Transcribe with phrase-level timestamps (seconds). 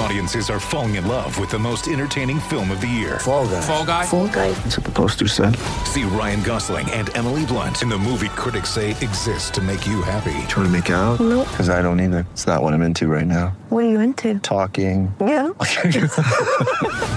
[0.00, 3.18] Audiences are falling in love with the most entertaining film of the year.
[3.18, 3.60] Fall guy.
[3.60, 4.06] Fall guy.
[4.06, 4.50] Fall guy.
[4.52, 5.54] That's what the poster said.
[5.84, 10.00] See Ryan Gosling and Emily Blunt in the movie critics say exists to make you
[10.00, 10.32] happy.
[10.48, 11.20] Trying to make it out?
[11.20, 11.46] Nope.
[11.50, 12.26] Because I don't either.
[12.32, 13.48] It's not what I'm into right now.
[13.68, 14.38] What are you into?
[14.38, 15.14] Talking.
[15.20, 15.50] Yeah.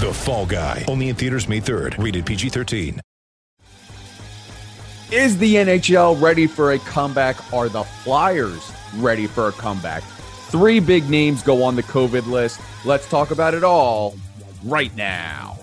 [0.04, 0.84] The Fall Guy.
[0.90, 2.04] Only in theaters May 3rd.
[2.04, 3.00] Rated PG 13.
[5.10, 7.38] Is the NHL ready for a comeback?
[7.54, 10.04] Are the Flyers ready for a comeback?
[10.50, 12.60] Three big names go on the COVID list.
[12.86, 14.16] Let's talk about it all
[14.64, 15.58] right now.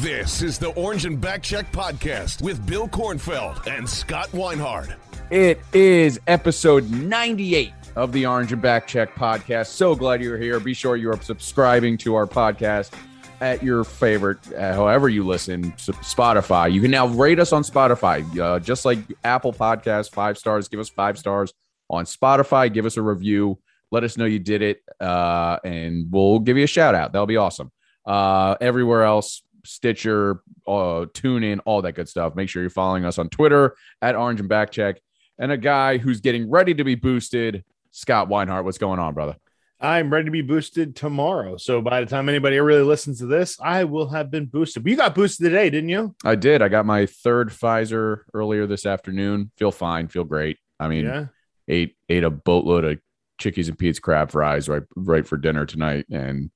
[0.00, 4.94] This is the Orange and Backcheck podcast with Bill Kornfeld and Scott Weinhard.
[5.30, 9.68] It is episode 98 of the Orange and Back Check podcast.
[9.68, 10.60] So glad you're here.
[10.60, 12.92] Be sure you're subscribing to our podcast
[13.40, 16.70] at your favorite, uh, however you listen, Spotify.
[16.70, 20.68] You can now rate us on Spotify, uh, just like Apple Podcasts, five stars.
[20.68, 21.54] Give us five stars
[21.88, 22.72] on Spotify.
[22.72, 23.58] Give us a review.
[23.92, 27.12] Let us know you did it, uh, and we'll give you a shout out.
[27.12, 27.70] That'll be awesome.
[28.04, 32.34] Uh, everywhere else, Stitcher, uh, tune in, all that good stuff.
[32.34, 34.96] Make sure you're following us on Twitter at Orange and Backcheck.
[35.38, 38.64] And a guy who's getting ready to be boosted, Scott Weinhardt.
[38.64, 39.36] What's going on, brother?
[39.78, 41.58] I'm ready to be boosted tomorrow.
[41.58, 44.82] So by the time anybody really listens to this, I will have been boosted.
[44.84, 46.14] But you got boosted today, didn't you?
[46.24, 46.62] I did.
[46.62, 49.50] I got my third Pfizer earlier this afternoon.
[49.58, 50.08] Feel fine.
[50.08, 50.56] Feel great.
[50.80, 51.26] I mean, Yeah.
[51.68, 52.98] ate ate a boatload of
[53.38, 56.50] Chickies and Pete's crab fries right right for dinner tonight, and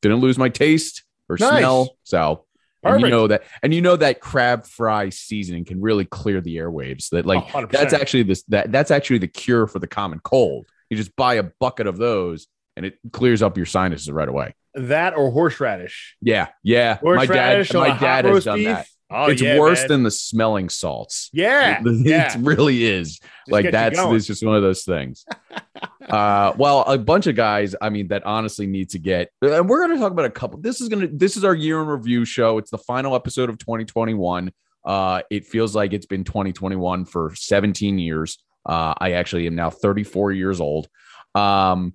[0.00, 1.58] didn't lose my taste or Nice.
[1.58, 1.96] smell.
[2.04, 2.44] So.
[2.84, 6.56] And you know that, and you know that crab fry seasoning can really clear the
[6.56, 7.10] airwaves.
[7.10, 7.70] That like 100%.
[7.70, 10.66] that's actually this that that's actually the cure for the common cold.
[10.90, 14.56] You just buy a bucket of those, and it clears up your sinuses right away.
[14.74, 16.16] That or horseradish.
[16.20, 16.98] Yeah, yeah.
[17.04, 18.66] my dad, my dad has done beef?
[18.66, 18.86] that.
[19.12, 19.88] Oh, it's yeah, worse man.
[19.88, 21.30] than the smelling salts.
[21.32, 21.82] Yeah.
[21.92, 22.36] It, yeah.
[22.36, 23.20] it really is.
[23.48, 25.24] like that's it's just one of those things.
[26.08, 29.30] uh, well, a bunch of guys, I mean, that honestly need to get.
[29.42, 30.60] And we're going to talk about a couple.
[30.60, 31.08] This is going to.
[31.08, 32.58] This is our year in review show.
[32.58, 34.52] It's the final episode of 2021.
[34.84, 38.38] Uh, it feels like it's been 2021 for 17 years.
[38.64, 40.88] Uh, I actually am now 34 years old.
[41.34, 41.94] Um,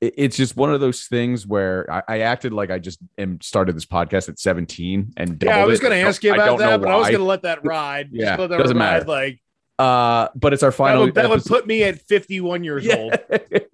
[0.00, 3.74] it's just one of those things where I, I acted like I just am started
[3.76, 6.88] this podcast at 17 and Yeah, I was going to ask you about that, but
[6.90, 8.08] I was going to let that ride.
[8.12, 9.04] Yeah, Just let that doesn't ride, matter.
[9.06, 9.40] Like
[9.78, 11.04] Uh, but it's our that final.
[11.06, 12.94] would, that would put me at 51 years Yeah.
[12.96, 13.18] old.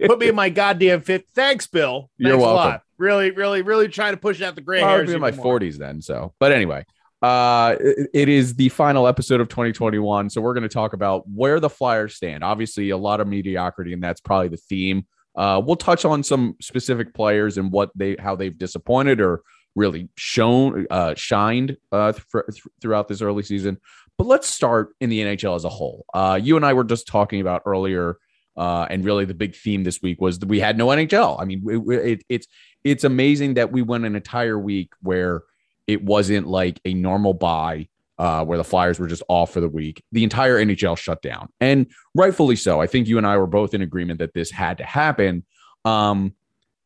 [0.07, 1.27] Put me in my goddamn fit.
[1.35, 2.11] Thanks, Bill.
[2.17, 2.81] You're Thanks a welcome.
[2.97, 5.11] Really, really, really trying to push out the gray Well, hairs.
[5.12, 5.59] in my more.
[5.61, 6.01] 40s then.
[6.01, 6.85] So, but anyway,
[7.23, 10.31] uh, it, it is the final episode of 2021.
[10.31, 12.45] So we're going to talk about where the Flyers stand.
[12.45, 15.06] Obviously, a lot of mediocrity, and that's probably the theme.
[15.37, 19.43] Uh, we'll touch on some specific players and what they how they've disappointed or
[19.75, 23.78] really shown uh, shined uh, th- th- throughout this early season.
[24.17, 26.05] But let's start in the NHL as a whole.
[26.15, 28.19] Uh, you and I were just talking about earlier,
[28.56, 31.41] uh, and really the big theme this week was that we had no NHL.
[31.41, 32.47] I mean, it, it, it's
[32.84, 35.43] it's amazing that we went an entire week where
[35.87, 39.69] it wasn't like a normal bye uh, where the Flyers were just off for the
[39.69, 40.02] week.
[40.12, 42.80] The entire NHL shut down, and rightfully so.
[42.80, 45.44] I think you and I were both in agreement that this had to happen.
[45.84, 46.34] Um,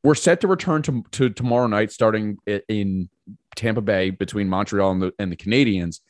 [0.03, 3.09] we're set to return to, to tomorrow night, starting in
[3.57, 6.01] Tampa Bay between Montreal and the, and the Canadiens.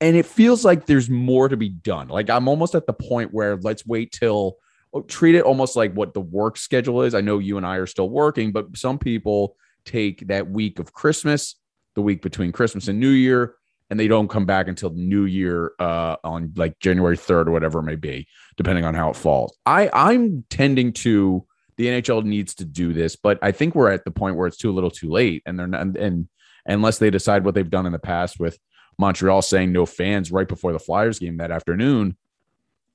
[0.00, 2.08] And it feels like there's more to be done.
[2.08, 4.56] Like I'm almost at the point where let's wait till
[4.92, 7.14] oh, treat it almost like what the work schedule is.
[7.14, 10.92] I know you and I are still working, but some people take that week of
[10.92, 11.56] Christmas,
[11.94, 13.54] the week between Christmas and New Year,
[13.90, 17.50] and they don't come back until the New Year uh, on like January 3rd or
[17.50, 18.26] whatever it may be,
[18.56, 19.56] depending on how it falls.
[19.66, 21.44] I I'm tending to
[21.76, 24.56] the NHL needs to do this, but I think we're at the point where it's
[24.56, 25.96] too little, too late, and they're not.
[25.96, 26.28] And
[26.66, 28.58] unless they decide what they've done in the past with
[28.98, 32.16] Montreal saying no fans right before the Flyers game that afternoon,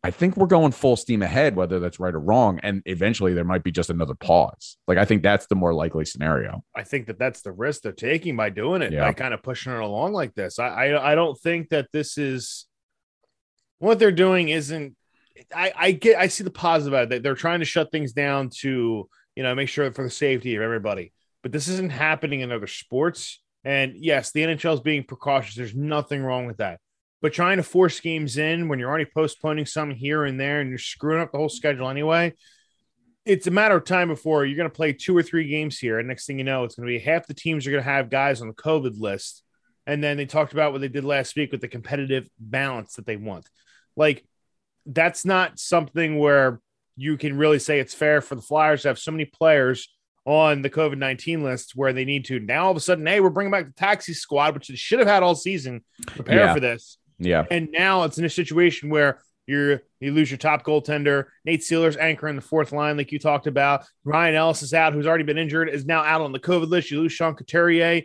[0.06, 2.60] I think we're going full steam ahead, whether that's right or wrong.
[2.62, 4.78] And eventually there might be just another pause.
[4.88, 6.64] Like, I think that's the more likely scenario.
[6.76, 9.06] I think that that's the risk they're taking by doing it, Yeah.
[9.06, 10.60] by kind of pushing it along like this.
[10.60, 12.68] I, I, I don't think that this is
[13.80, 14.50] what they're doing.
[14.50, 14.96] Isn't
[15.54, 17.24] I, I get I see the positive about it.
[17.24, 20.62] They're trying to shut things down to you know make sure for the safety of
[20.62, 21.12] everybody.
[21.44, 23.42] But this isn't happening in other sports.
[23.64, 25.56] And yes, the NHL is being precautious.
[25.56, 26.80] There's nothing wrong with that.
[27.22, 30.70] But trying to force games in when you're already postponing some here and there and
[30.70, 32.34] you're screwing up the whole schedule anyway,
[33.26, 35.98] it's a matter of time before you're going to play two or three games here.
[35.98, 37.90] And next thing you know, it's going to be half the teams are going to
[37.90, 39.44] have guys on the COVID list.
[39.88, 43.06] And then they talked about what they did last week with the competitive balance that
[43.06, 43.48] they want.
[43.96, 44.24] Like,
[44.86, 46.60] that's not something where
[46.98, 49.90] you can really say it's fair for the Flyers to have so many players
[50.26, 52.40] on the COVID 19 list where they need to.
[52.40, 55.00] Now, all of a sudden, hey, we're bringing back the taxi squad, which they should
[55.00, 56.54] have had all season, prepare Yeah.
[56.54, 56.98] for this.
[57.20, 57.46] Yeah.
[57.50, 61.26] And now it's in a situation where you're you lose your top goaltender.
[61.46, 63.86] Nate Seeler's anchoring the fourth line, like you talked about.
[64.04, 66.92] Ryan Ellis is out, who's already been injured, is now out on the COVID list.
[66.92, 68.02] You lose Sean Couturier.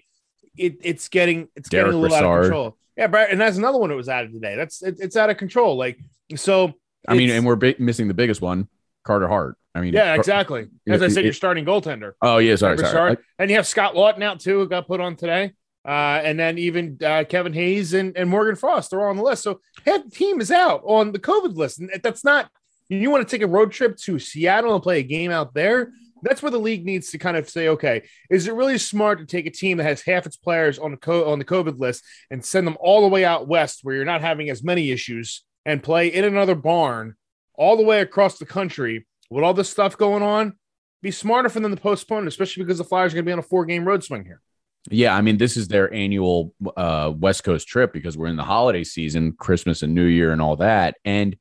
[0.57, 2.77] It, it's getting it's Derek getting a little out of control.
[2.97, 4.57] Yeah, and that's another one that was added today.
[4.57, 5.77] That's it, it's out of control.
[5.77, 5.99] Like
[6.37, 6.75] so.
[7.09, 8.69] I mean, and we're bi- missing the biggest one,
[9.05, 9.57] Carter Hart.
[9.75, 10.67] I mean, yeah, exactly.
[10.89, 12.13] As I said, it- you're starting goaltender.
[12.21, 13.17] Oh yeah, sorry, sorry.
[13.39, 15.53] and you have Scott Laughton out too, who got put on today.
[15.87, 19.23] Uh, and then even uh, Kevin Hayes and, and Morgan Frost are all on the
[19.23, 19.43] list.
[19.43, 21.81] So the team is out on the COVID list.
[21.81, 22.51] And that's not,
[22.89, 25.93] you want to take a road trip to Seattle and play a game out there.
[26.23, 29.27] That's where the league needs to kind of say, okay, is it really smart to
[29.27, 32.05] take a team that has half its players on the co- on the COVID list
[32.31, 35.45] and send them all the way out west where you're not having as many issues
[35.65, 37.15] and play in another barn
[37.55, 40.59] all the way across the country with all this stuff going on?
[41.01, 43.39] Be smarter for them to postpone, especially because the Flyers are going to be on
[43.39, 44.43] a four game road swing here.
[44.89, 48.45] Yeah, I mean, this is their annual uh, West Coast trip because we're in the
[48.45, 50.97] holiday season, Christmas and New Year and all that.
[51.05, 51.37] And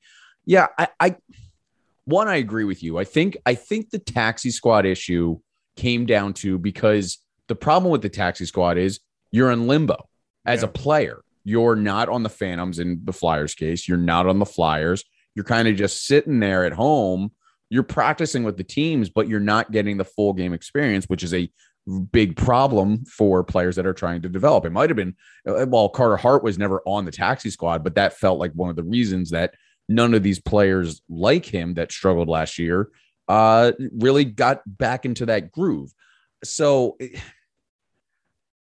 [0.46, 1.16] yeah, I, I
[2.06, 2.98] one, I agree with you.
[2.98, 5.40] I think I think the taxi squad issue
[5.78, 9.00] came down to because the problem with the taxi squad is
[9.32, 10.10] you're in limbo
[10.46, 10.66] as Yeah.
[10.68, 11.22] a player.
[11.46, 13.88] You're not on the Phantoms in the Flyers case.
[13.88, 15.04] You're not on the Flyers.
[15.36, 17.32] You're kind of just sitting there at home.
[17.70, 21.34] You're practicing with the teams, but you're not getting the full game experience, which is
[21.34, 21.50] a
[22.12, 24.66] big problem for players that are trying to develop.
[24.66, 25.16] It might have been,
[25.48, 28.70] uh, well, Carter Hart was never on the taxi squad, but that felt like one
[28.70, 29.56] of the reasons that
[29.88, 32.90] none of these players like him that struggled last year
[33.28, 35.92] uh, really got back into that groove.
[36.44, 36.98] So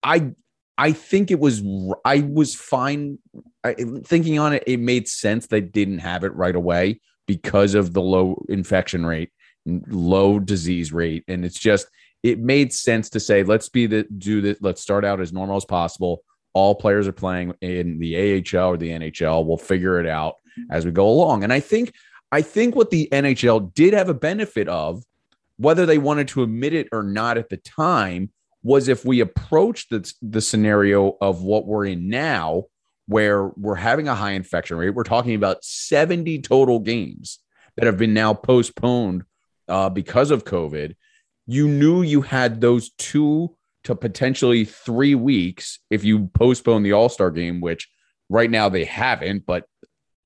[0.04, 0.34] I,
[0.78, 1.64] I think it was,
[2.04, 3.18] I was fine.
[3.64, 3.74] I,
[4.04, 8.02] thinking on it, it made sense they didn't have it right away because of the
[8.02, 9.32] low infection rate,
[9.66, 11.24] low disease rate.
[11.28, 11.88] And it's just,
[12.26, 15.58] it made sense to say let's be the do this let's start out as normal
[15.58, 16.24] as possible.
[16.54, 20.36] All players are playing in the AHL or the NHL we'll figure it out
[20.72, 21.44] as we go along.
[21.44, 21.94] And i think
[22.32, 25.04] i think what the NHL did have a benefit of
[25.58, 28.32] whether they wanted to admit it or not at the time
[28.64, 32.64] was if we approach the, the scenario of what we're in now
[33.08, 34.90] where we're having a high infection rate.
[34.90, 37.38] We're talking about 70 total games
[37.76, 39.26] that have been now postponed
[39.68, 40.96] uh, because of covid
[41.48, 47.10] you knew you had those two to potentially three weeks if you postpone the All
[47.10, 47.90] Star game, which
[48.30, 49.46] right now they haven't.
[49.46, 49.66] But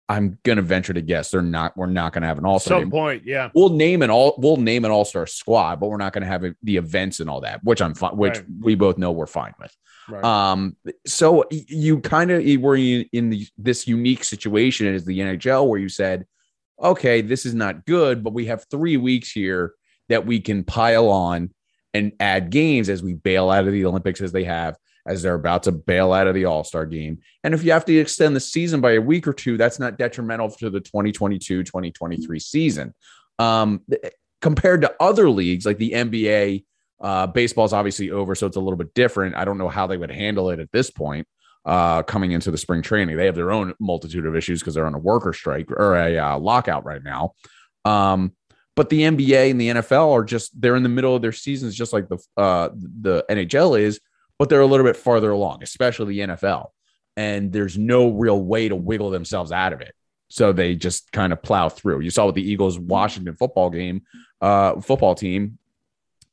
[0.08, 1.78] I'm gonna venture to guess they're not.
[1.78, 2.78] We're not gonna have an all star.
[2.80, 2.92] some game.
[2.92, 3.50] point, yeah.
[3.54, 4.36] We'll name an all.
[4.40, 7.30] We'll name an All Star squad, but we're not gonna have it- the events and
[7.30, 8.18] all that, which I'm fine.
[8.18, 8.46] Which Right.
[8.62, 9.76] we both know we're fine with.
[10.08, 10.24] Right.
[10.24, 10.76] Um,
[11.06, 15.80] so you kind of were in, in the, this unique situation as the NHL where
[15.80, 16.26] you said,
[16.82, 19.74] okay, this is not good, but we have three weeks here
[20.10, 21.52] that we can pile on
[21.94, 24.78] and add games as we bail out of the Olympics as they have,
[25.08, 27.20] as they're about to bail out of the All Star game.
[27.44, 29.98] And if you have to extend the season by a week or two, that's not
[29.98, 32.94] detrimental to the 2022 2023 season.
[33.40, 33.82] Um,
[34.42, 36.66] compared to other leagues like the NBA,
[37.02, 39.36] uh, baseball's obviously over, so it's a little bit different.
[39.36, 41.28] I don't know how they would handle it at this point.
[41.66, 44.86] Uh, coming into the spring training, they have their own multitude of issues because they're
[44.86, 47.34] on a worker strike or a uh, lockout right now.
[47.86, 48.34] Um,
[48.80, 51.76] but the NBA and the NFL are just they're in the middle of their seasons,
[51.76, 54.00] just like the uh, the NHL is,
[54.38, 56.68] but they're a little bit farther along, especially the NFL.
[57.18, 59.94] And there's no real way to wiggle themselves out of it.
[60.30, 62.00] So they just kind of plow through.
[62.00, 64.04] You saw with the Eagles Washington football game,
[64.40, 65.58] uh, football team,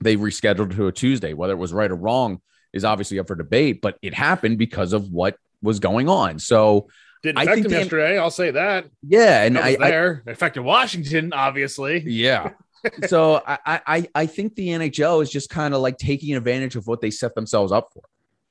[0.01, 1.33] they rescheduled to a Tuesday.
[1.33, 2.41] Whether it was right or wrong
[2.73, 6.39] is obviously up for debate, but it happened because of what was going on.
[6.39, 6.91] So
[7.27, 8.19] Didn't I affect think him the- yesterday.
[8.19, 8.87] I'll say that.
[9.03, 10.23] yeah, and I, I there.
[10.27, 12.03] It affected Washington, obviously.
[12.07, 12.51] yeah.
[13.09, 16.87] so I, I I think the NHL is just kind of like taking advantage of
[16.87, 18.03] what they set themselves up for.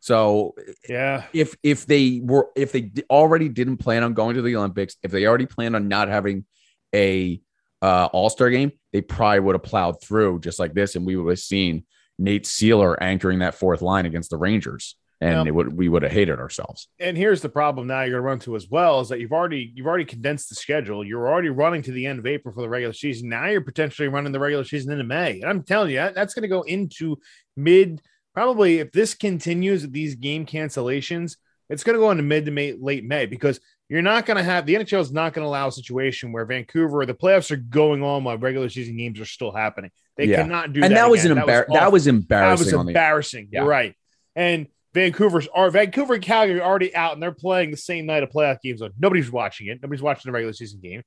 [0.01, 0.53] So
[0.89, 1.23] Yeah.
[1.33, 5.11] if if they were if they already didn't plan on going to the Olympics, if
[5.11, 6.45] they already planned on not having
[6.93, 7.39] a
[7.81, 11.15] uh, All Star game, they probably would have plowed through just like this, and we
[11.15, 11.85] would have seen
[12.19, 16.39] Nate Seeler anchoring that fourth line against the Rangers, and would we would have hated
[16.39, 16.87] ourselves.
[16.99, 19.31] And here's the problem now you're going to run to as well is that you've
[19.31, 21.03] already you've already condensed the schedule.
[21.05, 23.29] You're already running to the end of April for the regular season.
[23.29, 25.41] Now you're potentially running the regular season into May.
[25.41, 27.17] And I'm telling you, that's going to go into
[27.57, 28.01] mid
[28.33, 31.37] probably if this continues with these game cancellations,
[31.69, 34.43] it's going to go into mid to May, late May because you're not going to
[34.43, 37.55] have the NHL is not going to allow a situation where Vancouver, the playoffs are
[37.55, 39.91] going on while regular season games are still happening.
[40.17, 40.41] They Yeah.
[40.41, 40.87] cannot do and that.
[40.87, 41.45] And that was an again.
[41.45, 42.65] embar- that was That embarrassing.
[42.71, 43.49] That was the- embarrassing.
[43.51, 43.59] Yeah.
[43.61, 43.93] You're right.
[44.35, 48.23] And Vancouver's are Vancouver and Calgary are already out and they're playing the same night
[48.23, 48.81] of playoff games.
[48.81, 49.79] On nobody's watching it.
[49.81, 51.03] Nobody's watching the regular season game.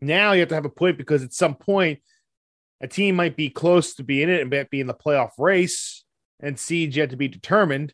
[0.00, 2.00] Now you have to have a point because at some point
[2.80, 5.32] a team might be close to being in it and might be in the playoff
[5.36, 6.04] race
[6.40, 7.92] and seeds yet to be determined.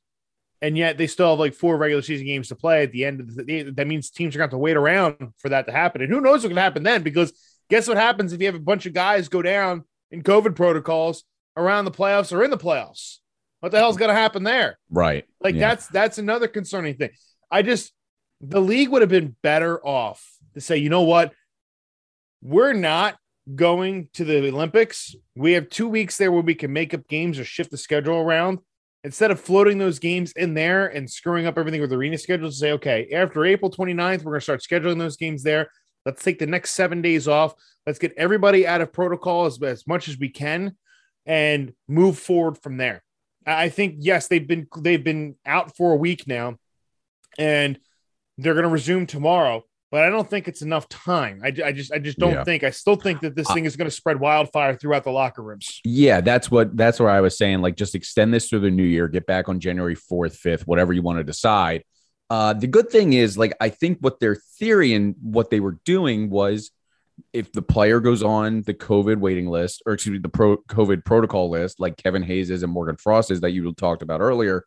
[0.62, 3.19] And yet they still have like four regular season games to play at the end
[3.19, 5.73] of the that means teams are going to have to wait around for that to
[5.73, 6.00] happen.
[6.00, 7.03] And who knows going to happen then?
[7.03, 7.33] Because
[7.69, 11.25] guess what happens if you have a bunch of guys go down in COVID protocols
[11.57, 13.19] around the playoffs or in the playoffs?
[13.64, 14.78] What the hell's going to happen there?
[14.90, 15.25] right.
[15.40, 15.68] Like Yeah.
[15.71, 17.12] that's that's another concerning thing.
[17.50, 17.94] I just
[18.42, 21.33] the league would have been better off to say, you know what?
[22.42, 23.16] We're not
[23.54, 25.14] going to the Olympics.
[25.35, 28.18] We have two weeks there where we can make up games or shift the schedule
[28.18, 28.59] around.
[29.02, 32.73] Instead of floating those games in there and screwing up everything with arena schedules, say,
[32.73, 35.71] okay, after April 29th, we're going to start scheduling those games there.
[36.04, 37.54] Let's take the next seven days off.
[37.87, 40.76] Let's get everybody out of protocol as, as much as we can
[41.25, 43.03] and move forward from there.
[43.46, 46.56] I think yes, they've been they've been out for a week now,
[47.38, 47.78] and
[48.38, 49.64] they're going to resume tomorrow.
[49.90, 51.40] But I don't think it's enough time.
[51.44, 52.42] I, I just I just don't Yeah.
[52.44, 52.64] think.
[52.64, 55.80] I still think that this thing is going to spread wildfire throughout the locker rooms.
[55.84, 57.60] Yeah, that's what that's where I was saying.
[57.60, 59.06] Like, just extend this through the new year.
[59.06, 61.84] Get back on January fourth, fifth, whatever you want to decide.
[62.28, 65.78] Uh, the good thing is, like, I think what their theory and what they were
[65.84, 66.72] doing was,
[67.33, 71.04] if the player goes on the COVID waiting list, or excuse me, the pro COVID
[71.04, 74.64] protocol list, like Kevin Hayes is and Morgan Frost is that you talked about earlier.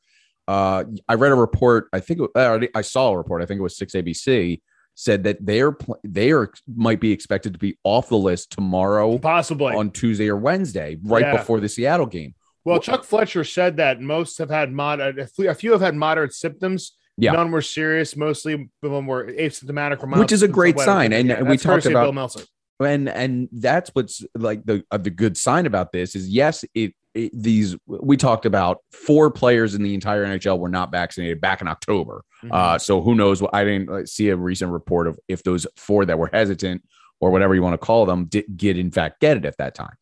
[0.47, 1.89] Uh, I read a report.
[1.91, 3.41] I think uh, I saw a report.
[3.41, 4.61] I think it was six ABC
[4.95, 9.17] said that they're pl- they are might be expected to be off the list tomorrow
[9.19, 9.75] Possibly.
[9.75, 11.37] on Tuesday or Wednesday, right Yeah.
[11.37, 12.33] before the Seattle game.
[12.65, 14.99] well, Chuck Fletcher said that most have had mod.
[14.99, 16.96] A few have had moderate symptoms.
[17.17, 17.31] Yeah.
[17.31, 18.15] None were serious.
[18.15, 20.03] Mostly of them were asymptomatic.
[20.03, 22.43] Or mild Which is a great sign, and Yeah, we talked about- Bill Meltzer.
[22.79, 26.93] And and that's what's like the uh, the good sign about this is yes, it,
[27.15, 31.61] it these we talked about four players in the entire NHL were not vaccinated back
[31.61, 32.23] in October.
[32.43, 32.53] Mm-hmm.
[32.53, 33.41] Uh, so who knows?
[33.51, 36.83] I didn't uh, see a recent report of if those four that were hesitant
[37.19, 39.73] or whatever you want to call them did get in fact get it at that
[39.73, 39.95] time.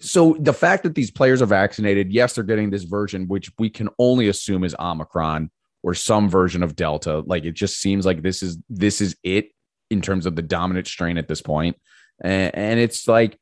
[0.00, 3.68] So the fact that these players are vaccinated, yes, they're getting this version, which we
[3.68, 5.50] can only assume is Omicron
[5.82, 7.20] or some version of Delta.
[7.20, 9.50] Like it just seems like this is this is it
[9.90, 11.76] in terms of the dominant strain at this point.
[12.20, 13.38] And, and it's like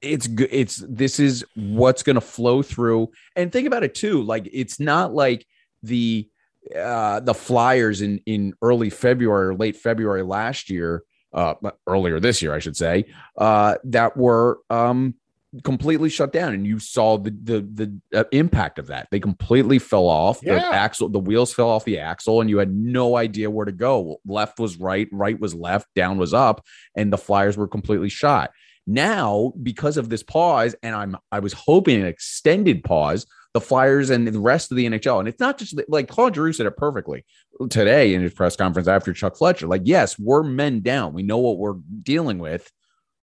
[0.00, 0.48] it's good.
[0.50, 3.10] It's this is what's going to flow through.
[3.36, 4.22] And think about it too.
[4.22, 5.46] Like it's not like
[5.82, 6.28] the
[6.76, 11.54] uh the Flyers in in early February or late February last year, uh
[11.86, 13.06] earlier this year, I should say,
[13.36, 15.14] uh that were um
[15.64, 19.08] completely shut down and you saw the the the uh, impact of that.
[19.10, 20.40] They completely fell off.
[20.40, 23.72] The axle the wheels fell off the axle and you had no idea where to
[23.72, 24.18] go.
[24.24, 26.64] Left was right right was left down was up
[26.96, 28.50] and the flyers were completely shot.
[28.86, 34.10] Now because of this pause and i'm i was hoping an extended pause the flyers
[34.10, 36.76] and the rest of the nhl and it's not just like claude Giroux said it
[36.76, 37.24] perfectly
[37.70, 41.12] today in his press conference after chuck fletcher like yes we're men down.
[41.12, 42.72] We know what we're dealing with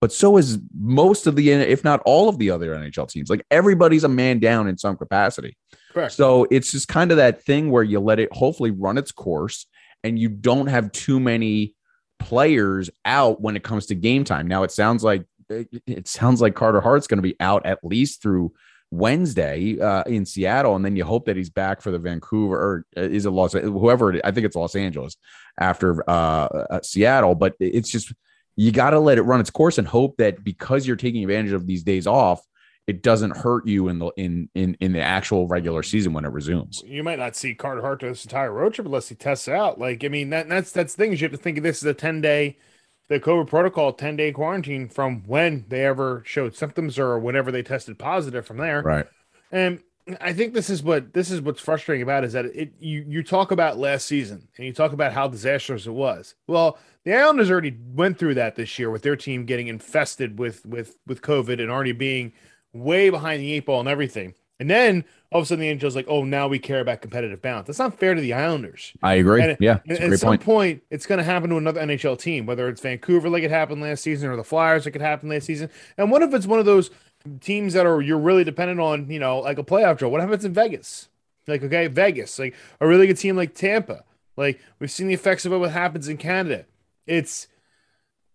[0.00, 3.28] but so is most of the, if not all of the other NHL teams.
[3.28, 5.56] Like everybody's a man down in some capacity.
[5.92, 6.12] Correct.
[6.12, 9.66] So it's just kind of that thing where you let it hopefully run its course
[10.02, 11.74] and you don't have too many
[12.18, 14.46] players out when it comes to game time.
[14.46, 17.80] Now it sounds like it it sounds like Carter Hart's going to be out at
[17.82, 18.52] least through
[18.92, 22.86] Wednesday uh, in Seattle, and then you hope that he's back for the Vancouver or
[22.96, 25.16] uh, is it Los whoever it is, I think it's Los Angeles
[25.58, 27.34] after uh, uh, Seattle.
[27.34, 28.12] But it's just
[28.60, 31.52] you got to let it run its course and hope that because you're taking advantage
[31.52, 32.46] of these days off,
[32.86, 36.28] it doesn't hurt you in the in in in the actual regular season when it
[36.28, 36.82] resumes.
[36.84, 39.78] you might not see Carter Hart this entire road trip unless he tests out.
[39.78, 41.94] Like, I mean, that that's that's things you have to think of this as a
[41.94, 42.58] 10 day,
[43.08, 47.62] the COVID protocol, 10 day quarantine from when they ever showed symptoms or whenever they
[47.62, 48.82] tested positive from there.
[48.82, 49.06] Right.
[49.50, 49.80] And
[50.20, 53.04] I think this is what this is what's frustrating about it is that it you
[53.08, 56.34] you talk about last season and you talk about how disastrous it was.
[56.46, 60.64] Well, the Islanders already went through that this year with their team getting infested with
[60.66, 62.32] with with COVID and already being
[62.72, 64.34] way behind the eight ball and everything.
[64.60, 67.40] And then all of a sudden the Angels like, oh, now we care about competitive
[67.40, 67.66] balance.
[67.66, 68.92] That's not fair to the Islanders.
[69.02, 69.42] I agree.
[69.42, 70.42] And, yeah, and at some point.
[70.42, 73.80] point, it's going to happen to another NHL team, whether it's Vancouver, like it happened
[73.80, 75.70] last season, or the Flyers, like it happened last season.
[75.96, 76.90] And what if it's one of those
[77.40, 80.08] teams that are you're really dependent on, you know, like a playoff draw?
[80.08, 81.08] What happens in Vegas?
[81.46, 84.04] Like, okay, Vegas, like a really good team like Tampa.
[84.36, 86.66] Like we've seen the effects of what happens in Canada.
[87.06, 87.48] It's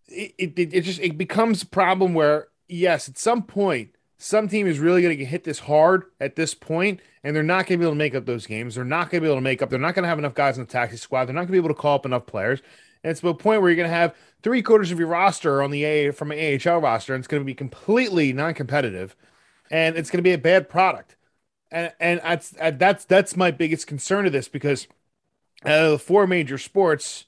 [0.07, 4.67] it, it, it just it becomes a problem where yes, at some point some team
[4.67, 7.77] is really going to get hit this hard at this point, and they're not going
[7.79, 8.75] to be able to make up those games.
[8.75, 9.69] They're not going to be able to make up.
[9.69, 11.25] They're not going to have enough guys in the taxi squad.
[11.25, 12.61] They're not going to be able to call up enough players.
[13.05, 15.62] And it's to a point where you're going to have three quarters of your roster
[15.62, 19.15] on the A from an AHL roster, and it's going to be completely non-competitive,
[19.69, 21.15] and it's going to be a bad product.
[21.71, 24.88] And and that's uh, that's that's my biggest concern of this because
[25.65, 27.25] out of the four major sports,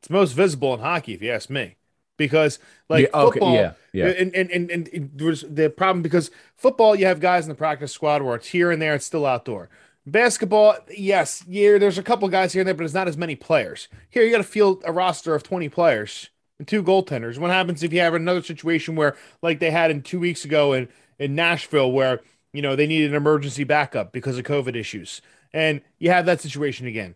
[0.00, 1.76] it's most visible in hockey, if you ask me.
[2.16, 4.06] Because like Yeah, okay, football, yeah, yeah.
[4.06, 7.56] and and, and and and there's the problem because football, you have guys in the
[7.56, 9.68] practice squad where it's here and there, it's still outdoor.
[10.10, 13.36] Basketball, yes, yeah, there's a couple guys here and there, but it's not as many
[13.36, 13.88] players.
[14.10, 17.38] Here, you got to field a roster of 20 players and two goaltenders.
[17.38, 20.72] What happens if you have another situation where, like they had in two weeks ago
[20.72, 20.88] in
[21.18, 22.20] in Nashville, where
[22.52, 25.20] you know they needed an emergency backup because of COVID issues,
[25.52, 27.14] and you have that situation again.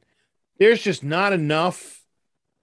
[0.58, 2.04] There's just not enough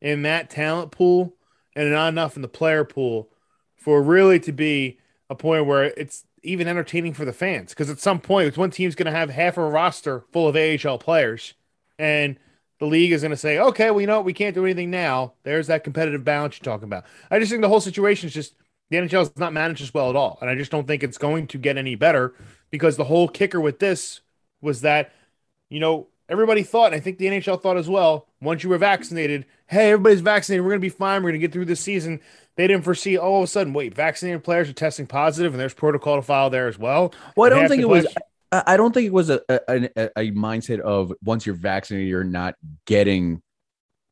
[0.01, 1.33] in that talent pool
[1.75, 3.29] and not enough in the player pool
[3.75, 7.69] for really to be a point where it's even entertaining for the fans.
[7.69, 10.97] Because at some point, one team's going to have half a roster full of AHL
[10.97, 11.53] players,
[11.97, 12.37] and
[12.79, 14.25] the league is going to say, "Okay, well, you know what?
[14.25, 17.05] We can't do anything now." There's that competitive balance you're talking about.
[17.29, 18.55] I just think the whole situation is just
[18.89, 21.17] the NHL is not managed as well at all, and I just don't think it's
[21.17, 22.33] going to get any better
[22.71, 24.21] because the whole kicker with this
[24.61, 25.11] was that
[25.69, 28.77] you know, everybody thought, and I think the NHL thought as well, once you were
[28.77, 31.79] vaccinated, hey, everybody's vaccinated, we're going to be fine, we're going to get through this
[31.79, 32.19] season.
[32.57, 35.73] They didn't foresee all of a sudden, wait, vaccinated players are testing positive, and there's
[35.73, 37.13] protocol to follow there as well.
[37.35, 38.03] Well, I don't think it was.
[38.05, 42.09] question- I I don't think it was a, a a mindset of once you're vaccinated,
[42.09, 43.43] you're not getting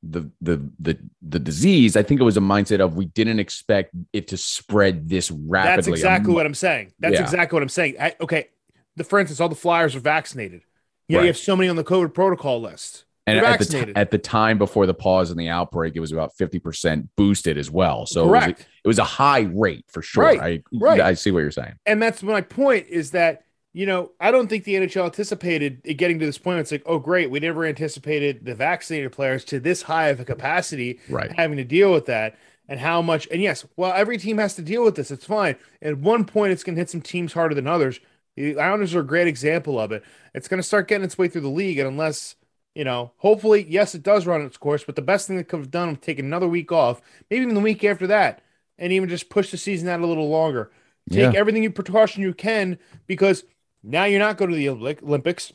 [0.04, 1.98] the the the the disease.
[1.98, 5.76] I think it was a mindset of we didn't expect it to spread this rapidly.
[5.76, 6.94] That's exactly Um, what I'm saying.
[7.00, 7.24] That's Yeah.
[7.24, 7.96] exactly what I'm saying.
[8.00, 8.50] I, okay,
[8.96, 10.62] the for instance, all the Flyers are vaccinated.
[11.08, 11.24] Yeah, Right.
[11.24, 13.06] you have so many on the COVID protocol list.
[13.28, 16.14] And at the, t- at the time before the pause and the outbreak, it was
[16.14, 18.06] about 50% boosted as well.
[18.06, 20.24] So it was, a, it was a high rate for sure.
[20.24, 21.02] Right, I, right.
[21.02, 21.74] I see what you're saying.
[21.86, 23.44] and that's my point is that
[23.74, 26.60] you know I don't think the NHL anticipated it getting to this point.
[26.60, 30.26] It's like, oh great, we never anticipated the vaccinated players to this high of a
[30.26, 31.32] capacity, Right.
[31.34, 32.38] Having to deal with that
[32.70, 33.28] and how much.
[33.32, 35.12] And yes, well, every team has to deal with this.
[35.12, 35.56] It's fine.
[35.82, 38.00] At one point, it's going to hit some teams harder than others.
[38.36, 40.04] The Islanders are a great example of it.
[40.34, 42.36] It's going to start getting its way through the league, and unless
[42.78, 44.84] you know, hopefully, yes, it does run its course.
[44.86, 47.56] But the best thing that could have done was take another week off, maybe even
[47.56, 48.44] the week after that,
[48.78, 50.72] and even just push the season out a little longer.
[51.10, 51.40] Take Yeah.
[51.40, 53.46] everything you precaution you can because
[53.84, 55.54] now you're not going to the Olympics.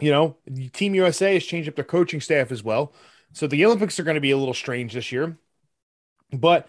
[0.00, 0.38] You know,
[0.72, 2.92] Team USA has changed up their coaching staff as well,
[3.32, 5.38] so the Olympics are going to be a little strange this year.
[6.32, 6.68] But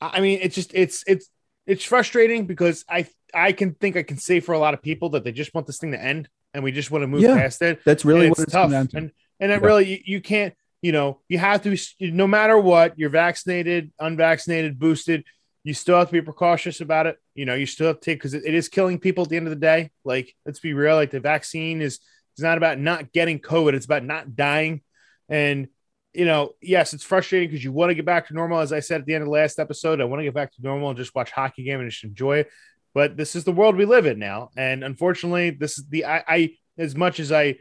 [0.00, 1.30] I I mean, it's just it's it's
[1.66, 5.10] it's frustrating because I I can think I can say for a lot of people
[5.10, 7.34] that they just want this thing to end and we just want to move Yeah,
[7.36, 7.80] past it.
[7.84, 8.70] That's really And what it's it's tough.
[8.70, 8.96] to.
[8.98, 9.66] And and it Yeah.
[9.66, 14.78] really you, you can't you know you have to no matter what you're vaccinated, unvaccinated,
[14.78, 15.24] boosted.
[15.64, 17.18] You still have to be precautious about it.
[17.34, 19.36] You know, you still have to take because it, it is killing people at the
[19.36, 19.90] end of the day.
[20.04, 20.94] Like, let's be real.
[20.94, 21.94] Like the vaccine is
[22.36, 23.74] is not about not getting COVID.
[23.74, 24.82] It's about not dying.
[25.28, 25.68] And
[26.14, 28.60] you know, yes, it's frustrating because you want to get back to normal.
[28.60, 30.50] As I said at the end of the last episode, I want to get back
[30.54, 32.48] to normal and just watch hockey game and just enjoy it.
[32.96, 36.24] But this is the world we live in now, and unfortunately, this is the I,
[36.26, 37.56] I as much as I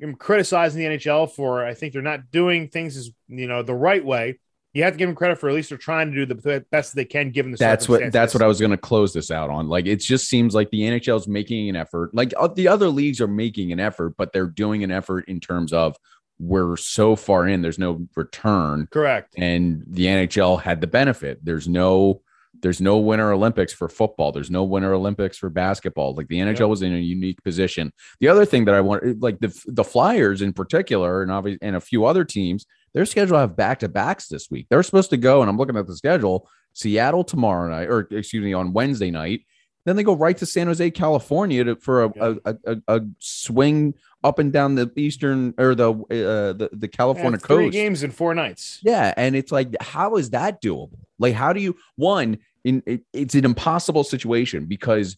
[0.00, 3.74] am criticizing the NHL for I think they're not doing things as you know the
[3.74, 4.40] right way.
[4.72, 6.94] You have to give them credit for at least they're trying to do the best
[6.94, 9.50] they can given the that's what that's what I was going to close this out
[9.50, 9.68] on.
[9.68, 12.14] Like it just seems like the NHL is making an effort.
[12.14, 15.38] Like uh, the other leagues are making an effort, but they're doing an effort in
[15.38, 15.98] terms of
[16.38, 19.34] we're so far in, there's no return, correct.
[19.36, 21.44] and the NHL had the benefit.
[21.44, 22.22] There's no
[22.62, 24.32] there's no Winter Olympics for football.
[24.32, 26.14] There's no Winter Olympics for basketball.
[26.14, 26.68] Like the NHL Yep.
[26.68, 27.92] was in a unique position.
[28.20, 31.76] The other thing that I want, like the the Flyers in particular, and obviously and
[31.76, 34.66] a few other teams, their schedule have back to backs this week.
[34.70, 36.48] They're supposed to go, and I'm looking at the schedule.
[36.74, 39.40] Seattle tomorrow night, or excuse me, on Wednesday night.
[39.84, 43.00] Then they go right to San Jose, California, to, for a, a, a, a, a
[43.20, 47.72] swing up and down the eastern or the uh, the, the California And three coast.
[47.72, 48.80] games in four nights.
[48.82, 50.90] Yeah, and it's like, how is that doable?
[51.18, 52.38] Like, how do you one?
[52.64, 55.16] In it, it's an impossible situation because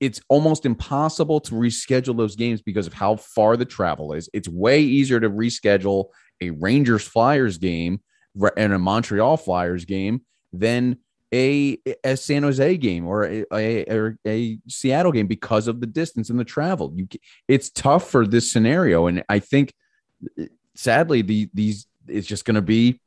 [0.00, 4.28] it's almost impossible to reschedule those games because of how far the travel is.
[4.32, 6.06] It's way easier to reschedule
[6.40, 8.00] a Rangers Flyers game
[8.56, 10.98] and a Montreal Flyers game than
[11.32, 15.86] a, a San Jose game or a, a, or a Seattle game because of the
[15.86, 16.92] distance and the travel.
[16.94, 17.08] You,
[17.48, 19.72] it's tough for this scenario, and I think
[20.38, 20.44] uh,
[20.74, 23.00] sadly the these it's just going to be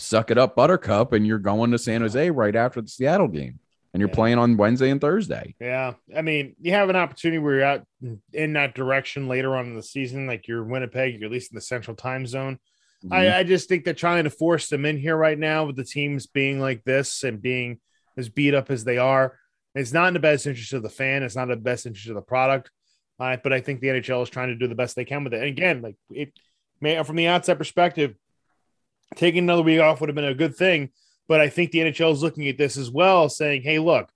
[0.00, 3.58] suck it up buttercup and you're going to san jose right after the seattle game
[3.92, 4.14] and you're Yeah.
[4.14, 7.84] playing on wednesday and thursday Yeah, I mean, you have an opportunity where you're out
[8.32, 11.56] in that direction later on in the season, like you're Winnipeg, you're at least in
[11.56, 12.58] the Central Time Zone.
[13.04, 13.12] Mm-hmm.
[13.12, 15.84] I, I just think they're trying to force them in here right now with the
[15.84, 17.80] teams being like this and being
[18.16, 19.36] as beat up as they are.
[19.74, 21.22] It's not in the best interest of the fan.
[21.22, 22.70] It's not in the best interest of the product.
[23.18, 25.34] Uh, but I think the NHL is trying to do the best they can with
[25.34, 25.38] it.
[25.38, 26.32] And again, like it
[26.80, 28.14] may from the outside perspective,
[29.16, 30.90] taking another week off would have been a good thing.
[31.28, 34.10] But I think the NHL is looking at this as well, saying, hey, look,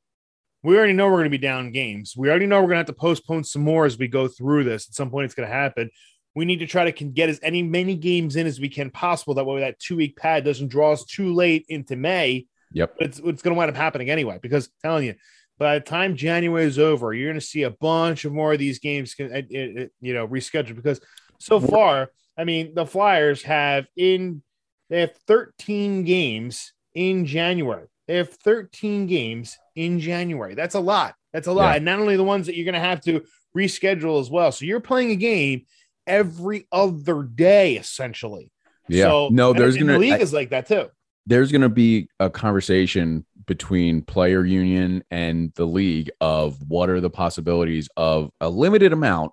[0.64, 2.14] we already know we're going to be down games.
[2.16, 4.64] We already know we're going to have to postpone some more as we go through
[4.64, 4.88] this.
[4.88, 5.90] At some point, it's going to happen.
[6.34, 8.90] We need to try to can get as any many games in as we can
[8.90, 9.34] possible.
[9.34, 12.46] That way, that two week pad doesn't draw us too late into May.
[12.72, 12.94] Yep.
[12.98, 14.38] But it's, it's going to wind up happening anyway.
[14.42, 15.14] Because I'm telling you,
[15.58, 18.58] by the time January is over, you're going to see a bunch of more of
[18.58, 20.76] these games, can, it, it, you know, rescheduled.
[20.76, 21.00] Because
[21.38, 24.42] so far, I mean, the Flyers have in
[24.90, 27.86] they have 13 games in January.
[28.06, 30.54] They have 13 games in January.
[30.54, 31.14] That's a lot.
[31.32, 31.70] That's a lot.
[31.70, 31.76] Yeah.
[31.76, 33.22] And not only the ones that you're going to have to
[33.56, 34.52] reschedule as well.
[34.52, 35.64] So you're playing a game
[36.06, 38.50] every other day, essentially.
[38.88, 39.04] Yeah.
[39.06, 40.90] So, no, there's gonna the league I- is like that too.
[41.26, 47.08] there's gonna be a conversation between player union and the league of what are the
[47.08, 49.32] possibilities of a limited amount,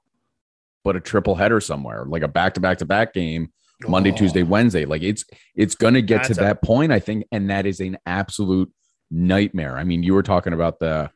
[0.85, 3.51] but a triple header somewhere, like a back to back to back game,
[3.87, 4.15] Monday, Oh.
[4.15, 4.85] Tuesday, Wednesday.
[4.85, 7.79] Like it's it's gonna get to That's a- that point, I think, and that is
[7.79, 8.71] an absolute
[9.09, 9.77] nightmare.
[9.77, 11.09] I mean, you were talking about the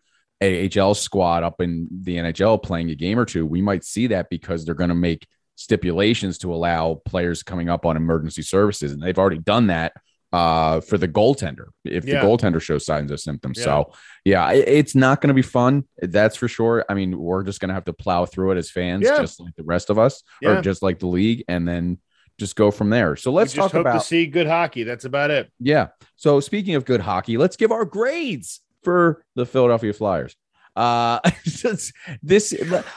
[0.44, 3.46] AHL squad up in the NHL playing a game or two.
[3.46, 5.26] We might see that because they're gonna make
[5.56, 9.94] stipulations to allow players coming up on emergency services, and they've already done that
[10.34, 12.20] uh, for the goaltender if Yeah.
[12.20, 13.58] the goaltender shows signs of symptoms.
[13.58, 13.64] Yeah.
[13.64, 13.94] So,
[14.26, 15.86] yeah, it- it's not going to be fun.
[16.02, 16.84] That's for sure.
[16.90, 19.18] I mean, we're just going to have to plow through it as fans, Yeah.
[19.22, 22.00] just like the rest of us, or just like the league, and then
[22.38, 23.16] just go from there.
[23.16, 24.84] So let's talk hope about to see good hockey.
[24.84, 25.52] That's about it.
[25.60, 25.88] yeah.
[26.16, 30.36] So speaking of good hockey, let's give our grades for the Philadelphia Flyers.
[30.76, 31.20] Uh,
[32.22, 32.54] this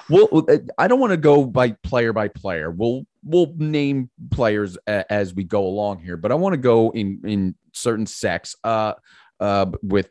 [0.09, 0.46] well,
[0.77, 2.70] I don't want to go by player by player.
[2.70, 6.90] We'll we'll name players a, as we go along here, but I want to go
[6.90, 8.57] in in certain sects.
[8.64, 8.94] Uh,
[9.40, 10.11] uh, with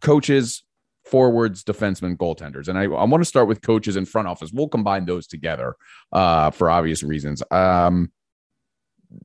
[0.00, 0.62] coaches,
[1.04, 4.50] forwards, defensemen, goaltenders, and I, I want to start with coaches and front office.
[4.52, 5.76] We'll combine those together
[6.12, 7.42] uh, for obvious reasons.
[7.50, 8.10] Um,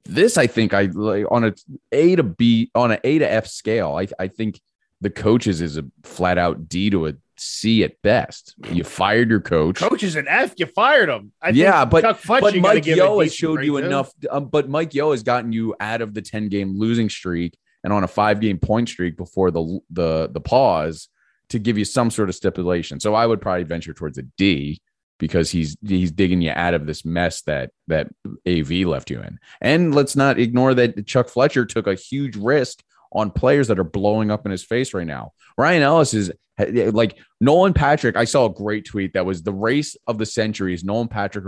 [0.05, 1.53] this I think I like on a
[1.91, 3.97] A to B on an A to F scale.
[3.97, 4.59] I I think
[5.01, 8.55] the coaches is a flat out D to a C at best.
[8.71, 9.77] You fired your coach.
[9.77, 10.53] Coach is an F.
[10.57, 11.31] You fired him.
[11.41, 14.11] I yeah, think but Chuck but Mike Yeo has showed you enough.
[14.29, 17.93] Um, but Mike Yeo has gotten you out of the ten game losing streak and
[17.93, 21.07] on a five game point streak before the the the pause
[21.49, 22.99] to give you some sort of stipulation.
[22.99, 24.81] So I would probably venture towards a D
[25.19, 28.07] because he's he's digging you out of this mess that that
[28.47, 29.37] AV left you in.
[29.61, 32.81] And let's not ignore that Chuck Fletcher took a huge risk
[33.11, 35.33] on players that are blowing up in his face right now.
[35.57, 38.15] Ryan Ellis is like Nolan Patrick.
[38.15, 41.45] I saw a great tweet that was the race of the centuries Nolan Patrick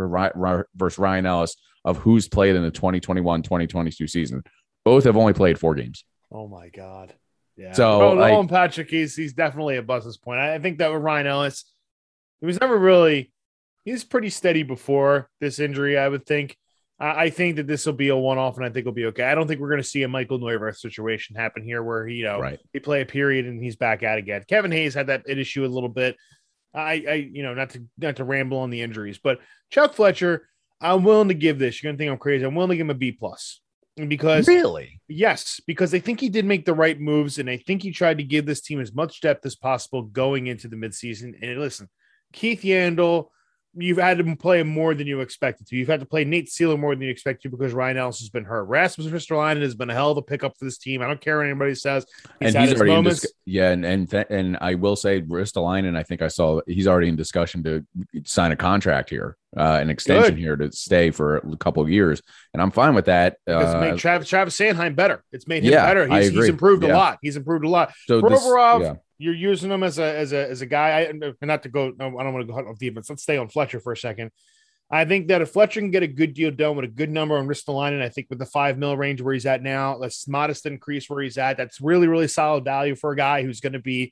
[0.75, 4.43] versus Ryan Ellis of who's played in the 2021 2022 season.
[4.83, 6.03] Both have only played four games.
[6.31, 7.13] Oh my god.
[7.57, 7.73] Yeah.
[7.73, 10.39] So, oh, like- Nolan Patrick, he's he's definitely a buzz this point.
[10.39, 11.65] I, I think that with Ryan Ellis,
[12.39, 13.31] he was never really
[13.85, 16.57] he's pretty steady before this injury, I would think.
[16.99, 19.07] I, I think that this will be a one off and I think it'll be
[19.07, 19.23] okay.
[19.23, 22.23] I don't think we're gonna see a Michael Neuvirth situation happen here where he, you
[22.25, 22.59] know Right.
[22.73, 24.43] he play a period and he's back out again.
[24.47, 26.15] Kevin Hayes had that issue a little bit.
[26.73, 29.39] I, I you know, not to not to ramble on the injuries, but
[29.71, 30.47] Chuck Fletcher,
[30.79, 31.81] I'm willing to give this.
[31.83, 32.45] You're gonna think I'm crazy.
[32.45, 33.59] I'm willing to give him a B plus
[34.08, 35.01] because Really?
[35.08, 38.17] Yes, because I think he did make the right moves, and I think he tried
[38.17, 41.34] to give this team as much depth as possible going into the midseason.
[41.41, 41.89] And listen,
[42.34, 43.27] Keith Yandel,
[43.73, 45.75] you've had to play more than you expected to.
[45.77, 48.29] You've had to play Nate Seeler more than you expected to because Ryan Ellis has
[48.29, 48.65] been hurt.
[48.65, 51.01] Rasmus Ristolainen has been a hell of a pickup for this team.
[51.01, 52.05] I don't care what anybody says.
[52.39, 53.21] He's and he's already in moments.
[53.21, 56.88] dis- yeah, and and th- and I will say Ristolainen, I think I saw he's
[56.88, 57.86] already in discussion to
[58.25, 60.39] sign a contract here, uh, an extension Good.
[60.41, 62.21] here to stay for a couple of years,
[62.53, 63.38] and I'm fine with that.
[63.47, 65.23] It's Uh, made Travis, Travis Sanheim better.
[65.31, 66.07] It's made him Yeah, better.
[66.07, 67.19] He's, he's improved a lot.
[67.21, 67.93] He's improved a lot.
[68.07, 68.43] so this-
[68.81, 68.95] yeah.
[69.21, 71.01] You're using him as a as a as a guy.
[71.01, 71.88] I not to go.
[71.88, 73.10] I don't want to go off defense.
[73.10, 74.31] Let's stay on Fletcher for a second.
[74.89, 77.38] I think that if Fletcher can get a good deal done with a good number
[77.38, 80.65] on Ristolainen, I think with the five mil range where he's at now, a modest
[80.65, 83.79] increase where he's at, that's really really solid value for a guy who's going to
[83.79, 84.12] be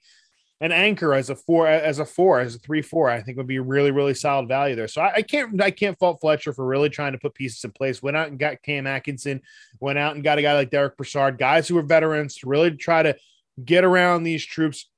[0.61, 3.09] an anchor as a four as a four as a three four.
[3.09, 4.87] I think would be really really solid value there.
[4.87, 7.71] So I, I can't I can't fault Fletcher for really trying to put pieces in
[7.71, 8.01] place.
[8.01, 9.41] Went out and got Cam Atkinson.
[9.79, 12.71] Went out and got a guy like Derick Brassard, guys who are veterans to really
[12.71, 13.15] try to
[13.63, 14.89] get around these troops.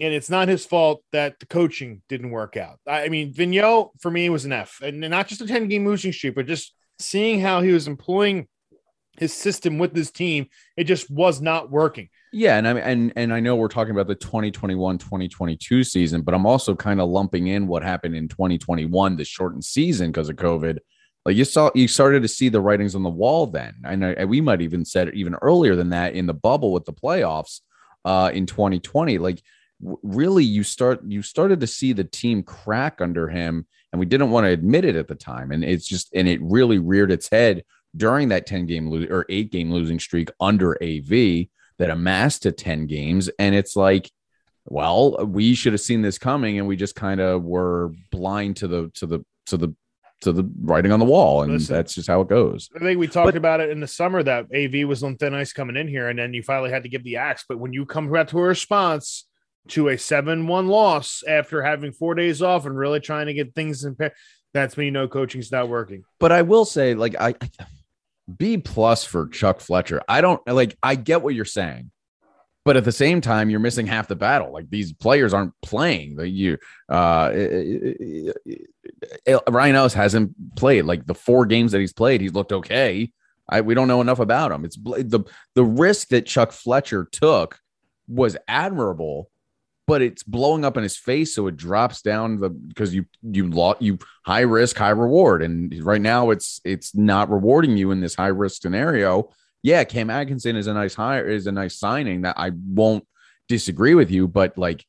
[0.00, 2.80] And it's not his fault that the coaching didn't work out.
[2.86, 6.12] I mean, Vigneault for me was an F, and not just a 10 game losing
[6.12, 8.48] streak, but just seeing how he was employing
[9.18, 12.08] his system with this team, it just was not working.
[12.32, 16.34] Yeah, and I mean, and and I know we're talking about the 2021-2022 season, but
[16.34, 20.36] I'm also kind of lumping in what happened in 2021, the shortened season because of
[20.36, 20.78] COVID.
[21.24, 24.40] Like you saw, you started to see the writings on the wall then, and, we
[24.40, 27.60] might even said even earlier than that in the bubble with the playoffs
[28.04, 29.18] uh, in 2020.
[29.18, 29.40] Like
[29.80, 34.30] really you start you started to see the team crack under him and we didn't
[34.30, 37.28] want to admit it at the time and it's just and it really reared its
[37.28, 37.64] head
[37.96, 41.46] during that 10 game lo- or 8 game losing streak under AV
[41.78, 44.10] that amassed to 10 games and it's like
[44.66, 48.68] well we should have seen this coming and we just kind of were blind to
[48.68, 49.74] the to the to the
[50.22, 51.74] to the writing on the wall and Listen.
[51.74, 54.22] that's just how it goes I think we talked But- about it in the summer
[54.22, 56.88] that AV was on thin ice coming in here, and then you finally had to
[56.88, 57.44] give the axe.
[57.46, 59.26] But when you come back to a response
[59.68, 63.54] to a 7 1 loss after having four days off and really trying to get
[63.54, 64.14] things in pair,
[64.52, 66.04] that's when you know coaching's not working.
[66.20, 67.34] but I will say, like, I
[68.36, 70.00] B plus for Chuck Fletcher.
[70.08, 70.76] I don't like.
[70.82, 71.90] I get what you're saying,
[72.64, 74.52] but at the same time, you're missing half the battle.
[74.52, 76.16] Like these players aren't playing.
[76.16, 77.30] The you, uh,
[79.48, 80.86] Ryan Ellis hasn't played.
[80.86, 83.12] Like the four games that he's played, he's looked okay.
[83.48, 84.64] I we don't know enough about him.
[84.64, 85.24] It's the
[85.54, 87.58] the risk that Chuck Fletcher took
[88.08, 89.30] was admirable,
[89.86, 93.48] but it's blowing up in his face, so it drops down the because you you
[93.48, 98.00] lot you high risk, high reward, and right now it's it's not rewarding you in
[98.00, 99.30] this high risk scenario.
[99.62, 103.06] Yeah, Cam Atkinson is a nice hire is a nice signing that I won't
[103.48, 104.84] disagree with you, but like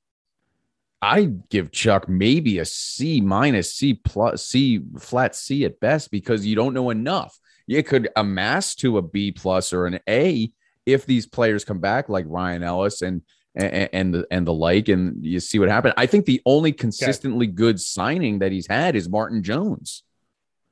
[1.01, 6.45] I give Chuck maybe a C minus, C plus, C flat C at best because
[6.45, 7.38] you don't know enough.
[7.67, 10.51] You could amass to a B plus or an A
[10.86, 13.23] if these players come back like Ryan Ellis and
[13.55, 15.93] and, and the and the like, and you see what happened.
[15.97, 20.03] I think the only consistently good signing that he's had is Martin Jones.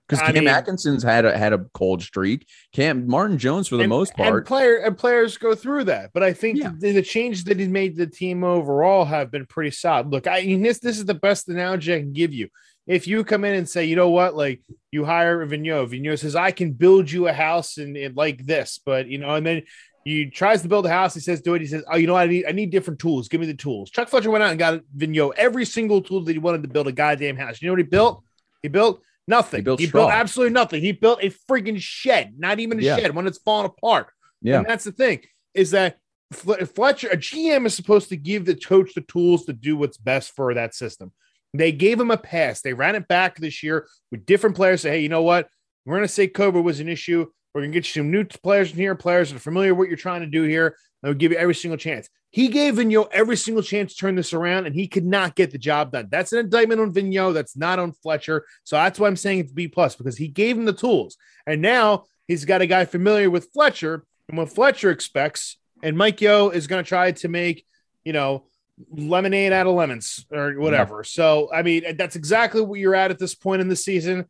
[0.07, 2.45] Because Cam mean- Atkinson's had a had a cold streak.
[2.73, 4.45] Cam Martin Jones for the and, most and part.
[4.45, 6.11] player and players go through that.
[6.13, 6.73] But I think Yeah.
[6.77, 10.11] the, the changes that he made to the team overall have been pretty solid.
[10.11, 12.49] Look, I mean this this is the best analogy I can give you.
[12.85, 16.35] If you come in and say, you know what, like you hire Vigneault, Vigneault says,
[16.35, 19.63] I can build you a house and, and like this, but you know, and then
[20.05, 21.13] he tries to build a house.
[21.13, 21.61] He says, do it.
[21.61, 22.23] He says, Oh, you know, what?
[22.23, 23.27] I need I need different tools.
[23.29, 23.89] Give me the tools.
[23.89, 26.87] Chuck Fletcher went out and got Vigneault every single tool that he wanted to build
[26.87, 27.61] a goddamn house.
[27.61, 28.23] You know what he built?
[28.61, 29.59] He built nothing.
[29.59, 30.81] He built he built absolutely nothing.
[30.81, 32.97] He built a freaking shed, not even a Yeah.
[32.97, 34.07] shed, one that's falling apart.
[34.41, 35.21] yeah, And that's the thing
[35.53, 35.97] is that
[36.31, 40.35] Fletcher, a GM is supposed to give the coach the tools to do what's best
[40.35, 41.11] for that system.
[41.53, 42.61] They gave him a pass.
[42.61, 44.81] They ran it back this year with different players.
[44.81, 45.47] Say, hey, you know what?
[45.85, 47.27] We're going to say Cobra was an issue.
[47.53, 49.79] We're going to get you some new players in here, players that are familiar with
[49.79, 50.67] what you're trying to do here.
[50.67, 52.09] And we'll give you every single chance.
[52.31, 55.51] He gave Vigneault every single chance to turn this around, and he could not get
[55.51, 56.07] the job done.
[56.09, 57.35] That's an indictment on Vigneault.
[57.35, 58.45] That's not on Fletcher.
[58.63, 61.61] So that's why I'm saying it's B plus because he gave him the tools, and
[61.61, 65.57] now he's got a guy familiar with Fletcher and what Fletcher expects.
[65.83, 67.65] And Mike Yeo is going to try to make,
[68.03, 68.45] you know,
[68.89, 71.03] lemonade out of lemons or whatever.
[71.03, 74.25] So, I mean, that's exactly what you're at at this point in the season.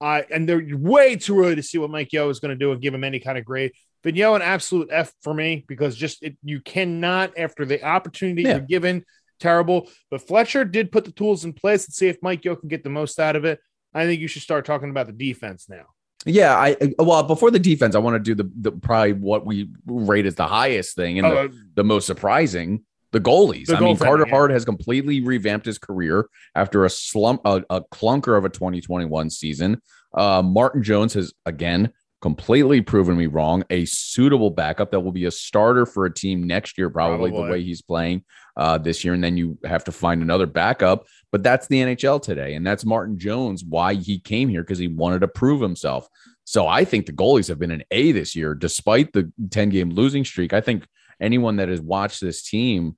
[0.00, 2.72] Uh, and they're way too early to see what Mike Yeo is going to do
[2.72, 3.72] and give him any kind of grade.
[4.04, 8.42] But Yo, an absolute F for me because just it, you cannot, after the opportunity
[8.42, 8.56] Yeah.
[8.56, 9.04] you're given,
[9.40, 9.88] terrible.
[10.10, 12.84] But Fletcher did put the tools in place and see if Mike Yeo can get
[12.84, 13.60] the most out of it.
[13.92, 15.86] I think you should start talking about the defense now.
[16.26, 19.70] Yeah, I well before the defense, I want to do the, the probably what we
[19.86, 23.66] rate as the highest thing and the, Oh, the most surprising, the goalies.
[23.66, 24.34] The I mean, Carter yeah.
[24.34, 29.30] Hart has completely revamped his career after a slump, a, a clunker of a 2021
[29.30, 29.80] season.
[30.14, 33.64] Uh, Martin Jones has again completely proven me wrong.
[33.70, 37.42] A suitable backup that will be a starter for a team next year, probably, the
[37.42, 38.24] way he's playing
[38.56, 39.14] uh, this year.
[39.14, 41.06] And then you have to find another backup.
[41.30, 43.62] But that's the NHL today, and that's Martin Jones.
[43.64, 46.08] Why he came here because he wanted to prove himself.
[46.44, 49.90] So I think the goalies have been an A this year, despite the 10 game
[49.90, 50.54] losing streak.
[50.54, 50.86] I think
[51.20, 52.96] anyone that has watched this team,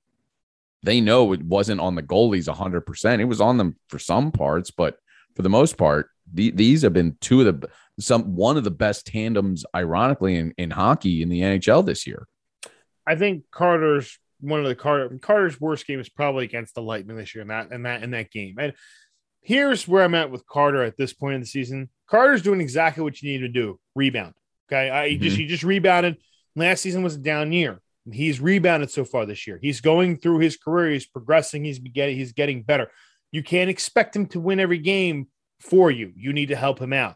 [0.83, 3.19] they know it wasn't on the goalies 100%.
[3.19, 4.97] It was on them for some parts, but
[5.35, 8.71] for the most part, the, these have been two of the some one of the
[8.71, 12.27] best tandems, ironically, in, in hockey in the NHL this year.
[13.05, 17.15] I think Carter's one of the Carter Carter's worst game is probably against the Lightning
[17.15, 18.55] this year in that in that in that game.
[18.59, 18.73] And
[19.41, 21.89] here's where I'm at with Carter at this point in the season.
[22.07, 24.33] Carter's doing exactly what you need to do: rebound.
[24.71, 25.41] Okay, I he just mm-hmm.
[25.41, 26.17] he just rebounded.
[26.55, 27.81] Last season was a down year.
[28.09, 29.59] He's rebounded so far this year.
[29.61, 30.91] He's going through his career.
[30.91, 31.63] He's progressing.
[31.63, 32.89] He's getting he's getting better.
[33.31, 35.27] You can't expect him to win every game
[35.59, 36.11] for you.
[36.15, 37.15] You need to help him out.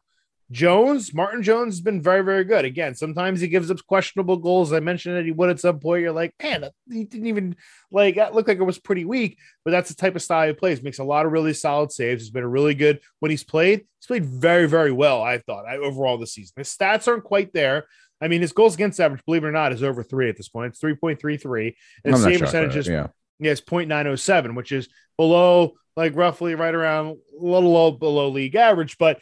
[0.51, 2.65] Jones, Martin Jones has been very, very good.
[2.65, 4.71] Again, sometimes he gives up questionable goals.
[4.71, 6.03] I mentioned that he would at some point.
[6.03, 7.55] You're like, man, he didn't even
[7.91, 10.53] like that looked like it was pretty weak, but that's the type of style he
[10.53, 10.83] plays.
[10.83, 12.21] Makes a lot of really solid saves.
[12.21, 13.79] He's been a really good when he's played.
[13.99, 15.23] He's played very, very well.
[15.23, 16.53] I thought overall this season.
[16.57, 17.87] His stats aren't quite there.
[18.21, 20.47] I mean, his goals against average, believe it or not, is over three at this
[20.47, 20.73] point.
[20.73, 21.75] It's 3.33.
[22.03, 23.07] And his I'm not save percentage is yeah.
[23.39, 28.97] Yes, 0.907, which is below, like roughly right around a little low below league average.
[28.97, 29.19] But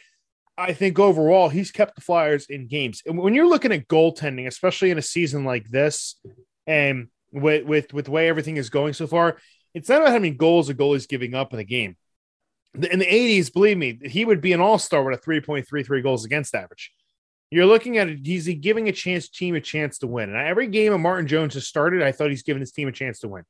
[0.56, 3.02] I think overall, he's kept the Flyers in games.
[3.06, 6.14] And when you're looking at goaltending, especially in a season like this,
[6.66, 9.38] and with with with the way everything is going so far,
[9.74, 11.96] it's not about how many goals a goalie's giving up in a game.
[12.74, 16.54] In the 80s, believe me, he would be an all-star with a 3.33 goals against
[16.56, 16.92] average.
[17.54, 20.28] You're looking at it, he's giving a chance team a chance to win.
[20.28, 22.92] And every game of Martin Jones has started, I thought he's given his team a
[22.92, 23.44] chance to win.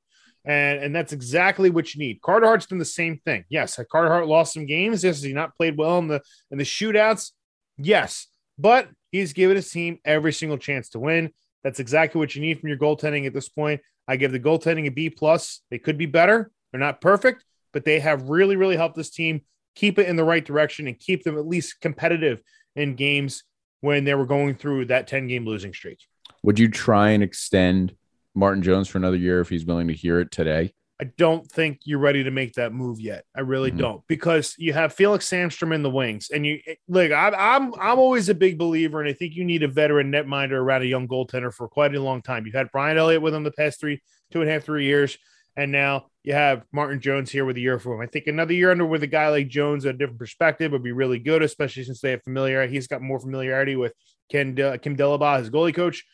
[0.45, 2.21] And, and that's exactly what you need.
[2.21, 3.47] Carter Hart's done the same thing.
[3.49, 5.03] Yes, Carter Hart lost some games.
[5.03, 7.31] Yes, he not played well in the in the shootouts?
[7.79, 8.27] Yes,
[8.59, 11.31] but he's given his team every single chance to win.
[11.63, 13.81] That's exactly what you need from your goaltending at this point.
[14.07, 15.63] I give the goaltending a B plus.
[15.71, 16.51] They could be better.
[16.73, 19.41] They're not perfect, but they have really, really helped this team
[19.75, 22.43] keep it in the right direction and keep them at least competitive
[22.77, 23.45] in games
[23.85, 25.99] when they were going through that 10 game losing streak.
[26.43, 27.95] Would you try and extend
[28.35, 30.73] Martin Jones for another year if he's willing to hear it today?
[30.99, 33.27] I don't think you're ready to make that move yet.
[33.37, 33.81] I really mm-hmm.
[33.81, 37.13] don't because you have Felix Sandstrom in the wings, and you look.
[37.13, 40.53] I'm I'm I'm always a big believer, and I think you need a veteran netminder
[40.53, 42.47] around a young goaltender for quite a long time.
[42.47, 45.19] You've had Brian Elliott with him the past three, two and a half, three years,
[45.57, 48.01] and now you have Martin Jones here with a year for him.
[48.01, 50.93] I think another year under with a guy like Jones, a different perspective would be
[50.93, 52.73] really good, especially since they have familiarity.
[52.73, 53.93] He's got more familiarity with
[54.31, 56.05] Ken Kim Dillabaugh, his goalie coach,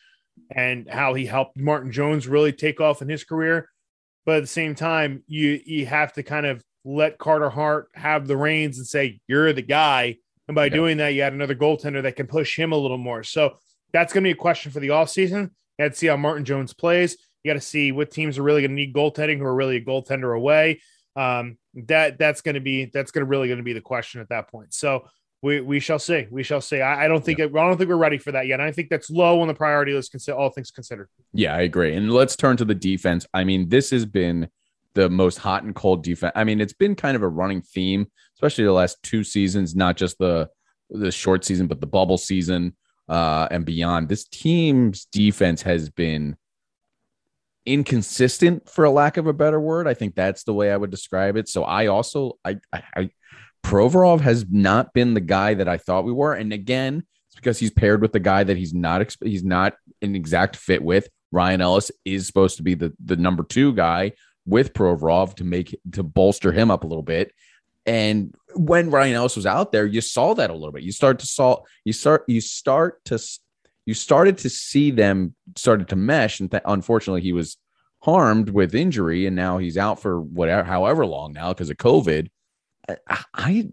[0.53, 3.69] and how he helped Martin Jones really take off in his career.
[4.25, 8.27] But at the same time, you you have to kind of let Carter Hart have
[8.27, 10.17] the reins and say you're the guy.
[10.47, 10.73] And by yeah.
[10.73, 13.23] doing that, you add another goaltender that can push him a little more.
[13.23, 13.57] So
[13.93, 15.51] that's going to be a question for the offseason.
[15.79, 17.17] To see how Martin Jones plays.
[17.43, 19.77] You got to see what teams are really going to need goaltending who are really
[19.77, 20.81] a goaltender away.
[21.15, 24.21] Um, that that's going to be that's going to really going to be the question
[24.21, 24.73] at that point.
[24.73, 25.05] So
[25.41, 26.27] we we shall see.
[26.29, 26.81] We shall see.
[26.81, 27.45] I, I don't think yeah.
[27.45, 28.61] it, I don't think we're ready for that yet.
[28.61, 30.11] I think that's low on the priority list.
[30.11, 31.09] Consider all things considered.
[31.33, 31.95] Yeah, I agree.
[31.95, 33.25] And let's turn to the defense.
[33.33, 34.49] I mean, this has been
[34.93, 36.33] the most hot and cold defense.
[36.35, 39.97] I mean, it's been kind of a running theme, especially the last two seasons, not
[39.97, 40.49] just the
[40.89, 42.75] the short season, but the bubble season
[43.09, 44.09] uh, and beyond.
[44.09, 46.35] This team's defense has been
[47.65, 49.87] inconsistent, for a lack of a better word.
[49.87, 51.47] I think that's the way I would describe it.
[51.47, 53.09] So I also I I
[53.63, 56.33] Provorov has not been the guy that I thought we were.
[56.33, 60.15] And again, it's because he's paired with the guy that he's not he's not an
[60.15, 61.07] exact fit with.
[61.31, 64.13] Ryan Ellis is supposed to be the the number two guy
[64.45, 67.31] with Provorov to make to bolster him up a little bit.
[67.85, 70.83] And when Ryan Ellis was out there, you saw that a little bit.
[70.83, 73.19] You start to saw you start you start to
[73.85, 76.39] you started to see them started to mesh.
[76.39, 77.57] And th- unfortunately, he was
[77.99, 82.29] harmed with injury, and now he's out for whatever however long now because of COVID.
[83.33, 83.71] I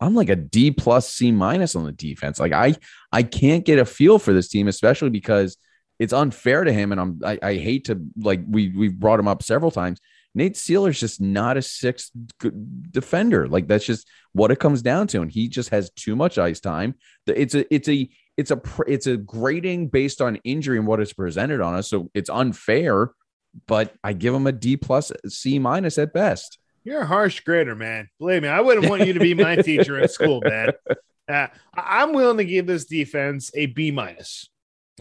[0.00, 2.38] I'm like a D plus C minus on the defense.
[2.38, 2.76] Like I
[3.12, 5.56] I can't get a feel for this team, especially because
[5.98, 6.92] it's unfair to him.
[6.92, 10.00] And I'm I, I hate to like we we've brought him up several times.
[10.34, 12.10] Nate Seeler's just not a sixth
[12.90, 13.48] defender.
[13.48, 16.60] Like that's just what it comes down to, and he just has too much ice
[16.60, 16.94] time.
[17.26, 21.12] It's a it's a it's a it's a grading based on injury and what is
[21.12, 21.88] presented on us.
[21.88, 23.10] So it's unfair,
[23.66, 26.58] but I give him a D plus C minus at best.
[26.84, 28.08] You're a harsh grader, man.
[28.18, 30.72] Believe me, I wouldn't want you to be my teacher in school, man.
[31.28, 34.48] Uh, I'm willing to give this defense a B minus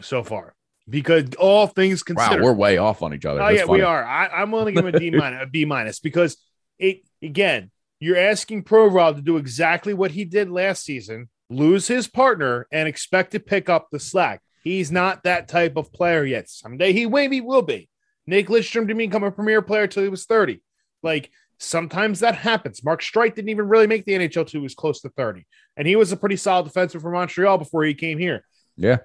[0.01, 0.55] so far
[0.89, 3.41] because all things considered, wow, we're way off on each other.
[3.41, 3.79] Oh That's yeah, funny.
[3.79, 4.03] we are.
[4.03, 6.37] I, am willing to give him a D minus, a B minus because
[6.79, 7.69] it again,
[7.99, 12.87] you're asking Provorov to do exactly what he did last season, lose his partner, and
[12.87, 14.41] expect to pick up the slack.
[14.63, 16.49] He's not that type of player yet.
[16.49, 17.89] Someday he maybe will be.
[18.27, 20.61] Nick Lidstrom didn't become a premier player until he was 30.
[21.03, 22.83] Like Sometimes that happens.
[22.83, 25.45] Mark Streit didn't even really make the NHL until he was close to 30.
[25.77, 28.45] And he was a pretty solid defenseman for Montreal before he came here.
[28.75, 28.97] Yeah.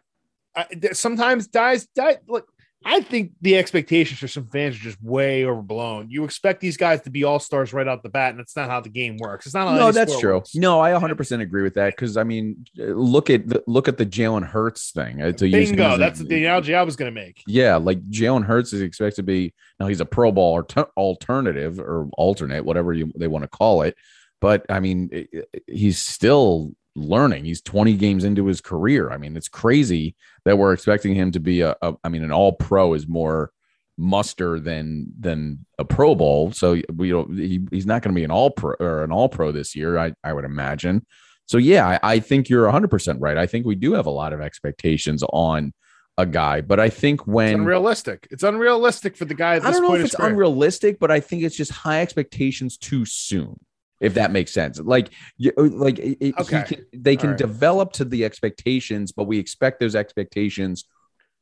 [0.55, 2.49] Uh, sometimes guys, die, look,
[2.83, 6.09] I think the expectations for some fans are just way overblown.
[6.09, 8.71] You expect these guys to be all stars right out the bat, and that's not
[8.71, 9.45] how the game works.
[9.45, 10.37] It's not how no, that's true.
[10.37, 10.55] Works.
[10.55, 13.99] No, I 100 percent agree with that because I mean, look at the look at
[13.99, 15.21] the Jalen Hurts thing.
[15.21, 17.43] Uh, to Bingo, that's a, the analogy I was going to make.
[17.47, 20.83] Yeah, like Jalen Hurts is expected to be now he's a Pro Bowl or t-
[20.97, 23.95] alternative or alternate, whatever you they want to call it.
[24.41, 25.29] But I mean,
[25.67, 27.45] he's still learning.
[27.45, 29.11] He's 20 games into his career.
[29.11, 32.33] I mean, it's crazy that we're expecting him to be a, a I mean, an
[32.33, 33.53] all pro is more
[33.97, 36.53] muster than than a pro bowl.
[36.53, 39.29] So you don't he, he's not going to be an all pro or an all
[39.29, 41.07] pro this year, I, I would imagine.
[41.47, 43.37] So yeah, I, I think you're 100% right.
[43.37, 45.73] I think we do have a lot of expectations on
[46.17, 49.55] a guy, but I think when it's unrealistic, it's unrealistic for the guy.
[49.55, 53.59] I don't know if it's unrealistic, but I think it's just high expectations too soon
[54.01, 54.81] if that makes sense.
[54.81, 55.11] Like,
[55.45, 56.65] uh, like it, okay.
[56.67, 57.39] can, they can right.
[57.39, 60.87] develop to the expectations, but we expect those expectations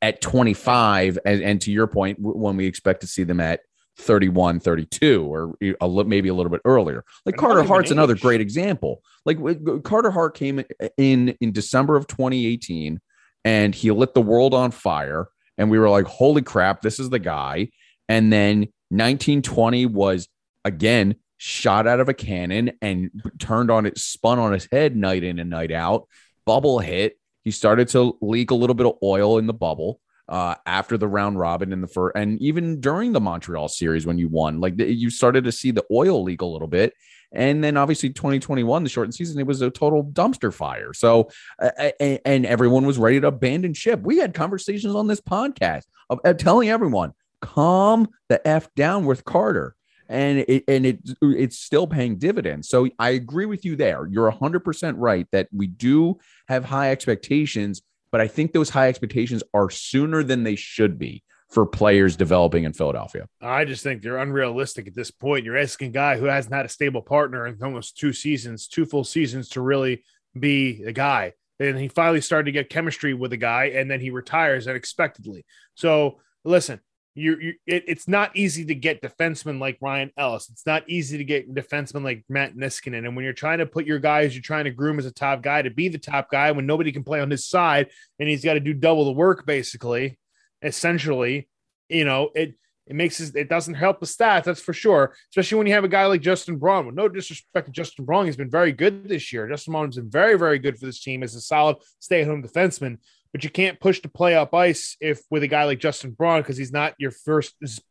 [0.02, 1.18] at 25.
[1.24, 3.60] And, and, to your point, when we expect to see them at
[3.98, 7.04] 31, 32, or a, maybe a little bit earlier.
[7.26, 9.02] Like and Carter Hart's another great example.
[9.24, 9.38] Like
[9.82, 10.64] Carter Hart came
[10.96, 13.00] in in December of 2018
[13.44, 15.28] and he lit the world on fire.
[15.56, 17.70] And we were like, holy crap, this is the guy.
[18.08, 20.28] And then 1920 was
[20.64, 25.24] again shot out of a cannon and turned on it, spun on his head night
[25.24, 26.06] in and night out.
[26.44, 27.18] Bubble hit.
[27.44, 31.08] He started to leak a little bit of oil in the bubble uh, after the
[31.08, 34.74] round robin in the first, and even during the Montreal series when you won, like
[34.76, 36.92] you started to see the oil leak a little bit.
[37.32, 40.94] And then obviously 2021, the shortened season, it was a total dumpster fire.
[40.94, 41.28] So,
[41.60, 41.70] uh,
[42.00, 44.00] and, and, everyone was ready to abandon ship.
[44.00, 47.12] We had conversations on this podcast of, of telling everyone,
[47.42, 49.76] calm the F down with Carter.
[50.08, 52.68] And it, and it it's still paying dividends.
[52.68, 54.06] So I agree with you there.
[54.06, 59.42] You're 100% right that we do have high expectations, but I think those high expectations
[59.52, 63.26] are sooner than they should be for players developing in Philadelphia.
[63.40, 65.44] I just think they're unrealistic at this point.
[65.44, 68.84] You're asking a guy who hasn't had a stable partner in almost two seasons, two
[68.84, 70.04] full seasons to really
[70.38, 71.32] be a guy.
[71.58, 75.44] And he finally started to get chemistry with a guy, and then he retires unexpectedly.
[75.74, 76.80] So listen,
[77.18, 80.48] you, you it, it's not easy to get defensemen like Ryan Ellis.
[80.50, 83.06] It's not easy to get defensemen like Matt Niskanen.
[83.06, 85.42] And when you're trying to put your guys, you're trying to groom as a top
[85.42, 87.88] guy to be the top guy when nobody can play on his side,
[88.18, 90.18] and he's got to do double the work basically
[90.62, 91.48] essentially,
[91.88, 92.54] you know, it
[92.86, 95.14] it makes it, it doesn't help the stats, that's for sure.
[95.30, 96.86] Especially when you have a guy like Justin Braun.
[96.86, 99.46] With no disrespect to Justin Braun, he's been very good this year.
[99.46, 102.96] Justin Braun's been very, very good for this team as a solid stay-at-home defenseman.
[103.32, 106.40] But you can't push to play up ice if with a guy like Justin Braun
[106.40, 107.54] because he's not your first.
[107.60, 107.82] He's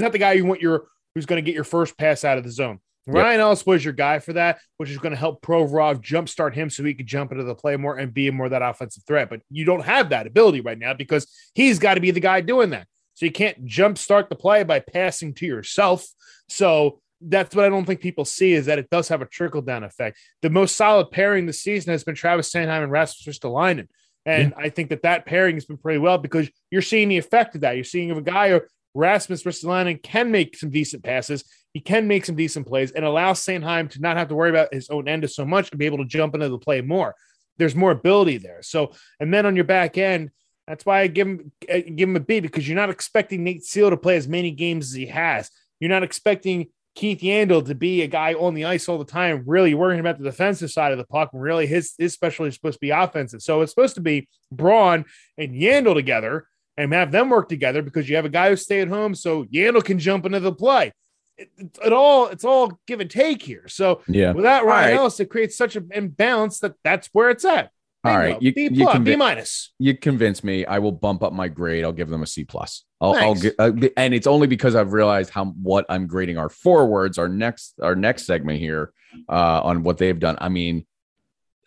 [0.00, 2.44] not the guy you want your who's going to get your first pass out of
[2.44, 2.80] the zone.
[3.08, 6.68] Ryan Ellis was your guy for that, which is going to help Provorov jumpstart him
[6.70, 9.30] so he could jump into the play more and be more that offensive threat.
[9.30, 12.40] But you don't have that ability right now because he's got to be the guy
[12.40, 12.88] doing that.
[13.14, 16.04] So you can't jumpstart the play by passing to yourself.
[16.48, 19.62] So that's what I don't think people see is that it does have a trickle
[19.62, 20.18] down effect.
[20.42, 23.86] The most solid pairing this season has been Travis Sanheim and Rasmus Ristolainen.
[24.26, 24.64] And yeah.
[24.64, 27.60] I think that that pairing has been pretty well because you're seeing the effect of
[27.62, 27.76] that.
[27.76, 28.60] You're seeing of a guy who
[28.94, 31.44] Rasmus Ristolainen can make some decent passes.
[31.72, 34.74] He can make some decent plays and allow Sanheim to not have to worry about
[34.74, 37.14] his own end so much to be able to jump into the play more.
[37.58, 38.62] There's more ability there.
[38.62, 40.30] So, and then on your back end,
[40.66, 43.62] that's why I give him uh, give him a B because you're not expecting Nate
[43.62, 45.50] Seeler to play as many games as he has.
[45.78, 49.44] You're not expecting Keith Yandle to be a guy on the ice all the time,
[49.46, 51.30] really worrying about the defensive side of the puck.
[51.32, 53.42] And really, his his specialty is supposed to be offensive.
[53.42, 55.04] So it's supposed to be Braun
[55.36, 58.80] and Yandle together and have them work together because you have a guy who stay
[58.80, 60.92] at home, so Yandle can jump into the play.
[61.36, 63.68] It, it, it, all it's all give and take here.
[63.68, 64.96] So yeah, without Ryan right.
[64.96, 67.70] Ellis, it creates such an imbalance that that's where it's at.
[68.04, 69.74] All right, you, B plus, conv- B minus.
[69.78, 70.64] You convince me.
[70.64, 71.84] I will bump up my grade.
[71.84, 72.85] I'll give them a C plus.
[73.00, 76.48] I'll, I'll get, uh, and it's only because I've realized how what I'm grading our
[76.48, 77.18] forwards.
[77.18, 78.92] Our next our next segment here
[79.28, 80.38] uh, on what they've done.
[80.40, 80.86] I mean,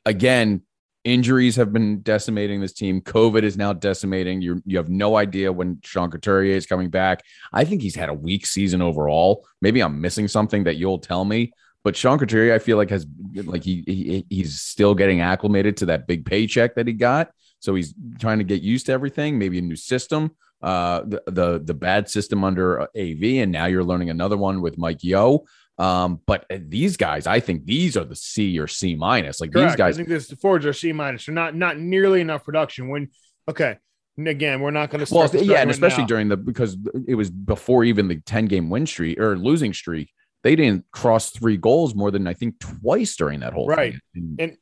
[0.05, 0.63] again,
[1.05, 2.99] Injuries have been decimating this team.
[2.99, 4.41] COVID is now decimating.
[4.41, 7.23] You you have no idea when Sean Couturier is coming back.
[7.53, 9.47] I think he's had a weak season overall.
[9.61, 11.53] Maybe I'm missing something that you'll tell me.
[11.85, 15.85] But Sean Couturier, I feel like has like he, he he's still getting acclimated to
[15.85, 17.31] that big paycheck that he got.
[17.59, 19.39] So he's trying to get used to everything.
[19.39, 23.83] Maybe a new system, uh, the the the bad system under AV, and now you're
[23.83, 25.45] learning another one with Mike Yeo.
[25.77, 29.39] Um, but uh, these guys, I think these are the C or C minus.
[29.39, 29.71] Like Correct.
[29.71, 31.25] these guys, I think this the Fords are C minus.
[31.25, 32.89] They're not not nearly enough production.
[32.89, 33.09] When
[33.47, 33.77] okay,
[34.17, 36.07] and again, we're not going to well, yeah, and especially now.
[36.07, 40.11] during the because it was before even the ten game win streak or losing streak.
[40.41, 43.93] They didn't cross three goals more than I think twice during that whole right.
[44.13, 44.37] Thing.
[44.39, 44.57] And,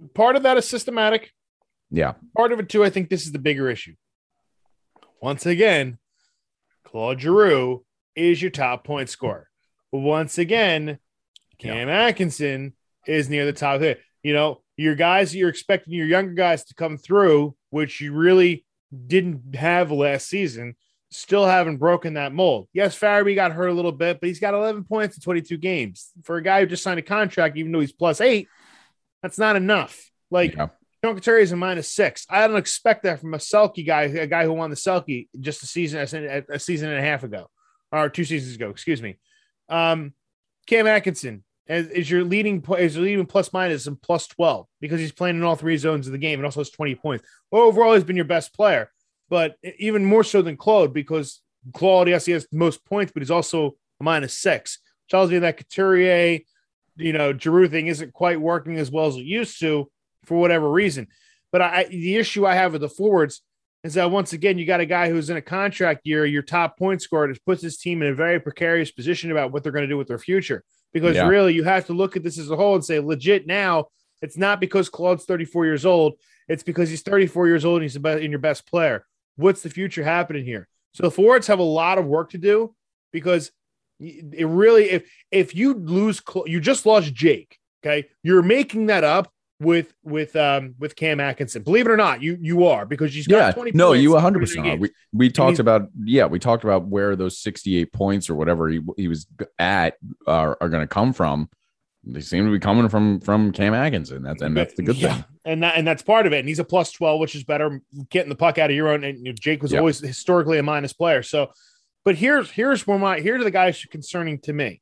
[0.00, 1.30] and part of that is systematic.
[1.90, 2.14] Yeah.
[2.36, 2.84] Part of it too.
[2.84, 3.94] I think this is the bigger issue.
[5.20, 5.98] Once again,
[6.84, 7.84] Claude Giroux
[8.16, 9.50] is your top point scorer
[9.92, 10.98] once again,
[11.58, 12.02] Cam yeah.
[12.06, 12.74] Atkinson
[13.06, 13.80] is near the top.
[14.22, 18.64] You know, your guys, you're expecting your younger guys to come through, which you really
[19.06, 20.74] didn't have last season,
[21.10, 22.68] still haven't broken that mold.
[22.72, 26.10] Yes, Farabee got hurt a little bit, but he's got 11 points in 22 games.
[26.22, 28.48] For a guy who just signed a contract, even though he's plus eight,
[29.22, 30.10] that's not enough.
[30.30, 30.68] Like, yeah.
[31.02, 32.26] Couturier is a minus six.
[32.28, 35.62] I don't expect that from a Selke guy, a guy who won the Selke just
[35.62, 37.48] a season, a season and a half ago,
[37.90, 38.70] or two seasons ago.
[38.70, 39.18] Excuse me.
[39.68, 40.12] Um,
[40.66, 45.12] Cam Atkinson is, your leading is your leading plus minus and plus 12 because he's
[45.12, 47.26] playing in all three zones of the game and also has 20 points.
[47.50, 48.90] Overall, he's been your best player,
[49.28, 51.40] but even more so than Claude because
[51.72, 54.80] Claude, yes, he has most points, but he's also a minus six.
[55.08, 56.40] Tells me that Couturier,
[56.96, 59.90] you know, Giroux thing isn't quite working as well as it used to
[60.30, 61.08] for whatever reason.
[61.50, 63.42] But I, the issue I have with the forwards
[63.82, 66.78] is that once again, you got a guy who's in a contract year, your top
[66.78, 69.82] point scorer, that puts his team in a very precarious position about what they're going
[69.82, 70.62] to do with their future.
[70.92, 71.26] Because yeah.
[71.26, 73.86] really, you have to look at this as a whole and say, legit now,
[74.22, 76.14] it's not because Claude's 34 years old.
[76.46, 79.04] It's because he's 34 years old and he's the best, in your best player.
[79.34, 80.68] What's the future happening here?
[80.92, 82.74] So the forwards have a lot of work to do.
[83.12, 83.50] because
[84.00, 89.30] it really if if you lose you just lost Jake, okay, you're making that up
[89.60, 91.62] with with um with Cam Atkinson.
[91.62, 94.14] Believe it or not, you you are because she's got yeah, 20 no, you in
[94.14, 94.64] 100 39 percent.
[94.64, 94.80] games.
[95.12, 98.80] We we talked about yeah, we talked about where those 68 points or whatever he
[98.96, 99.26] he was
[99.58, 99.96] at
[100.26, 101.48] are, are going to come from.
[102.02, 104.22] They seem to be coming from from Cam Atkinson.
[104.22, 105.24] That's and that's the good Yeah, thing.
[105.44, 106.38] And that and that's part of it.
[106.38, 109.04] And he's a plus 12, which is better getting the puck out of your own.
[109.04, 109.80] And you know, Jake was Yeah.
[109.80, 111.22] always historically a minus player.
[111.22, 111.52] So,
[112.06, 114.80] but here's here's where my here's the guys concerning to me.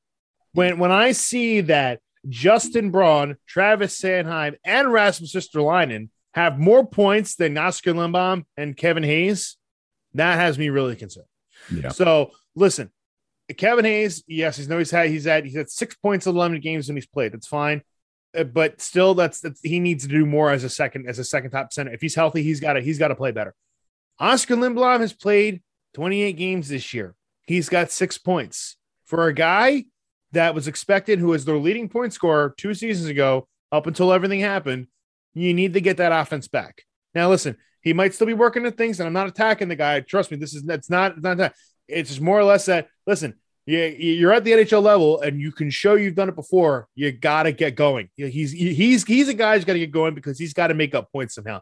[0.53, 1.99] When when I see that
[2.29, 9.03] Justin Braun, Travis Sanheim, and Rasmus Ristolainen have more points than Oscar Lindblom and Kevin
[9.03, 9.57] Hayes,
[10.15, 11.27] that has me really concerned.
[11.73, 11.89] Yeah.
[11.91, 12.91] So listen,
[13.57, 16.61] Kevin Hayes, yes, he's no he's had he's had he's had six points in eleven
[16.61, 17.33] games when he's played.
[17.33, 17.83] That's fine.
[18.37, 21.25] Uh, but still, that's, that's he needs to do more as a second as a
[21.25, 21.93] second top center.
[21.93, 23.55] If he's healthy, he's got to he's got to play better.
[24.19, 25.63] Oscar Lindblom has played
[25.95, 27.15] 28 games this year.
[27.47, 28.77] He's got six points
[29.07, 29.87] for a guy
[30.33, 34.41] that was expected, who was their leading point scorer two seasons ago, up until everything
[34.41, 34.87] happened.
[35.35, 36.83] You need to get that offense back.
[37.15, 40.01] Now, listen, he might still be working at things, and I'm not attacking the guy.
[40.01, 41.55] Trust me, this is that's not it's not that.
[41.87, 42.89] It's just more or less that.
[43.07, 43.35] Listen,
[43.67, 46.89] yeah, you're at the NHL level, and you can show you've done it before.
[46.95, 48.09] You got to get going.
[48.17, 50.95] He's he's he's a guy who's got to get going because he's got to make
[50.95, 51.61] up points somehow.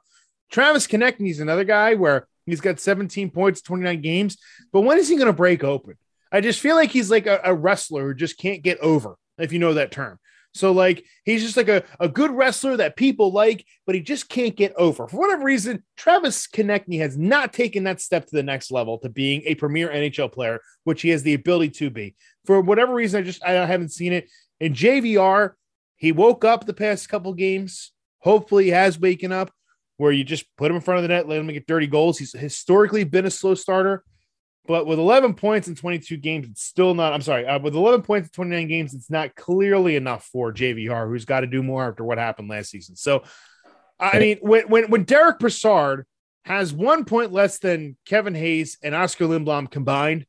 [0.50, 4.38] Travis Konecny is another guy where he's got 17 points, 29 games,
[4.72, 5.96] but when is he going to break open?
[6.32, 9.52] I just feel like he's like a, a wrestler who just can't get over, if
[9.52, 10.18] you know that term.
[10.56, 14.28] So like he's just like a, a good wrestler that people like, but he just
[14.28, 15.06] can't get over.
[15.06, 19.10] For whatever reason, Travis Konecny has not taken that step to the next level to
[19.10, 22.14] being a premier NHL player, which he has the ability to be.
[22.46, 24.30] For whatever reason, I just I haven't seen it.
[24.58, 25.52] In JVR,
[25.96, 27.92] he woke up the past couple games.
[28.20, 29.52] Hopefully, he has waken up
[29.98, 32.18] where you just put him in front of the net, let him get dirty goals.
[32.18, 34.04] He's historically been a slow starter.
[34.66, 37.12] But with 11 points in 22 games, it's still not.
[37.12, 37.46] I'm sorry.
[37.46, 41.40] Uh, with 11 points in 29 games, it's not clearly enough for JVR, who's got
[41.40, 42.96] to do more after what happened last season.
[42.96, 43.22] So,
[43.98, 46.06] I mean, when when when Derick Brassard
[46.44, 50.26] has one point less than Kevin Hayes and Oscar Lindblom combined,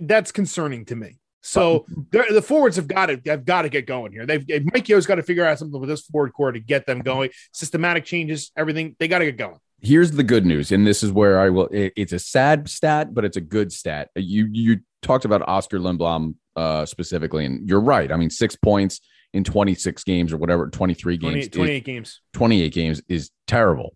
[0.00, 1.18] that's concerning to me.
[1.40, 4.26] So the forwards have got to have got to get going here.
[4.26, 7.00] They've Mike Yeo's got to figure out something with this forward core to get them
[7.00, 7.30] going.
[7.52, 9.58] Systematic changes, everything they got to get going.
[9.80, 11.68] Here's the good news, and this is where I will.
[11.68, 14.10] it- it's a sad stat, but it's a good stat.
[14.16, 18.10] You you talked about Oscar Lindblom uh, specifically, and you're right.
[18.10, 19.00] I mean, six points
[19.32, 22.20] in 26 games or whatever, 23 games, 28, is- games.
[22.32, 23.94] 28 games is terrible.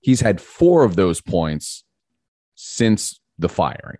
[0.00, 1.82] He's had four of those points
[2.54, 3.98] since the firing.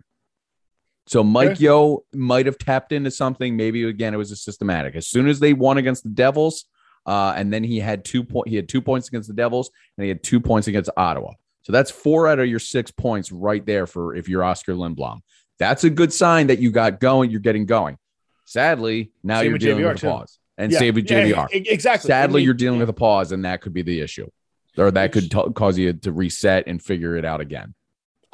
[1.07, 1.63] So Mike Okay.
[1.63, 3.57] Yeo might have tapped into something.
[3.57, 4.95] Maybe again, it was a systematic.
[4.95, 6.65] As soon as they won against the Devils,
[7.05, 8.47] uh, and then he had two point.
[8.47, 11.33] He had two points against the Devils, and he had two points against Ottawa.
[11.63, 15.19] So that's four out of your six points right there for if you're Oscar Lindblom.
[15.57, 17.31] That's a good sign that you got going.
[17.31, 17.97] You're getting going.
[18.45, 21.47] Sadly, now Same you're dealing JVR with a pause, and Yeah, save with JVR.
[21.53, 22.07] e- exactly.
[22.09, 24.29] Sadly, I mean, you're dealing with a pause, and that could be the issue,
[24.77, 27.73] or that could t- cause you to reset and figure it out again.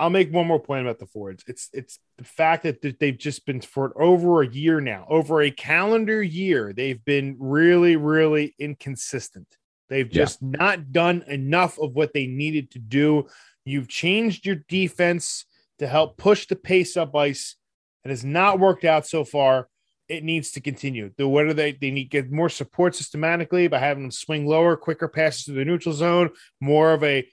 [0.01, 1.43] I'll make one more point about the Fords.
[1.45, 5.51] It's it's the fact that they've just been for over a year now, over a
[5.51, 9.47] calendar year, they've been really, really inconsistent.
[9.89, 10.23] They've Yeah.
[10.23, 13.27] just not done enough of what they needed to do.
[13.63, 15.45] You've changed your defense
[15.77, 17.57] to help push the pace up ice.
[18.03, 19.67] It has not worked out so far.
[20.07, 21.11] It needs to continue.
[21.15, 21.73] The what are they?
[21.73, 25.51] They need to get more support systematically by having them swing lower, quicker passes to
[25.51, 27.27] the neutral zone, more of a,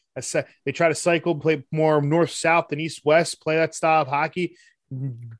[0.65, 4.09] they try to cycle, play more north south than east west, play that style of
[4.09, 4.57] hockey.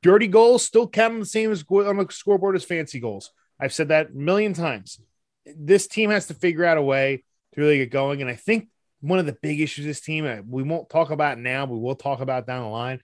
[0.03, 3.31] Dirty goals still count the same as on the scoreboard as fancy goals.
[3.59, 5.01] I've said that a million times.
[5.47, 7.25] This team has to figure out a way
[7.55, 8.21] to really get going.
[8.21, 8.69] And I think
[9.01, 11.95] one of the big issues this team, uh, we won't talk about now, but we'll
[11.95, 13.01] talk about down the line.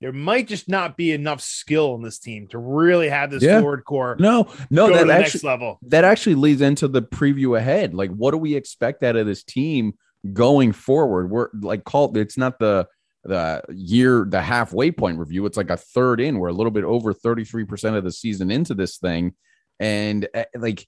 [0.00, 3.60] There might just not be enough skill in this team to really have this Yeah.
[3.60, 5.78] forward core No, no, that the actually next level.
[5.82, 7.94] that actually leads into the preview ahead.
[7.94, 9.94] Like, what do we expect out of this team
[10.32, 11.30] going forward?
[11.30, 12.16] We're like called.
[12.16, 12.86] It's not the
[13.24, 15.44] the year the halfway point review.
[15.46, 16.38] It's like a third in.
[16.38, 19.34] We're a little bit over thirty three percent of the season into this thing,
[19.80, 20.86] and uh, like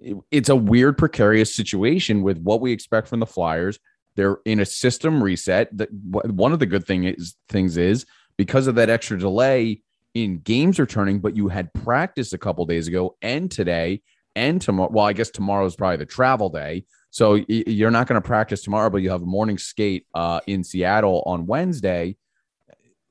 [0.00, 3.78] it- it's a weird precarious situation with what we expect from the Flyers.
[4.16, 5.76] They're in a system reset.
[5.76, 8.06] That one of the good thing is things is
[8.36, 9.82] because of that extra delay
[10.14, 14.02] in games returning, but you had practice a couple days ago and today
[14.36, 14.90] and tomorrow.
[14.92, 16.84] Well, I guess tomorrow is probably the travel day.
[17.14, 20.64] So you're not going to practice tomorrow, but you have a morning skate uh, in
[20.64, 22.16] Seattle on Wednesday.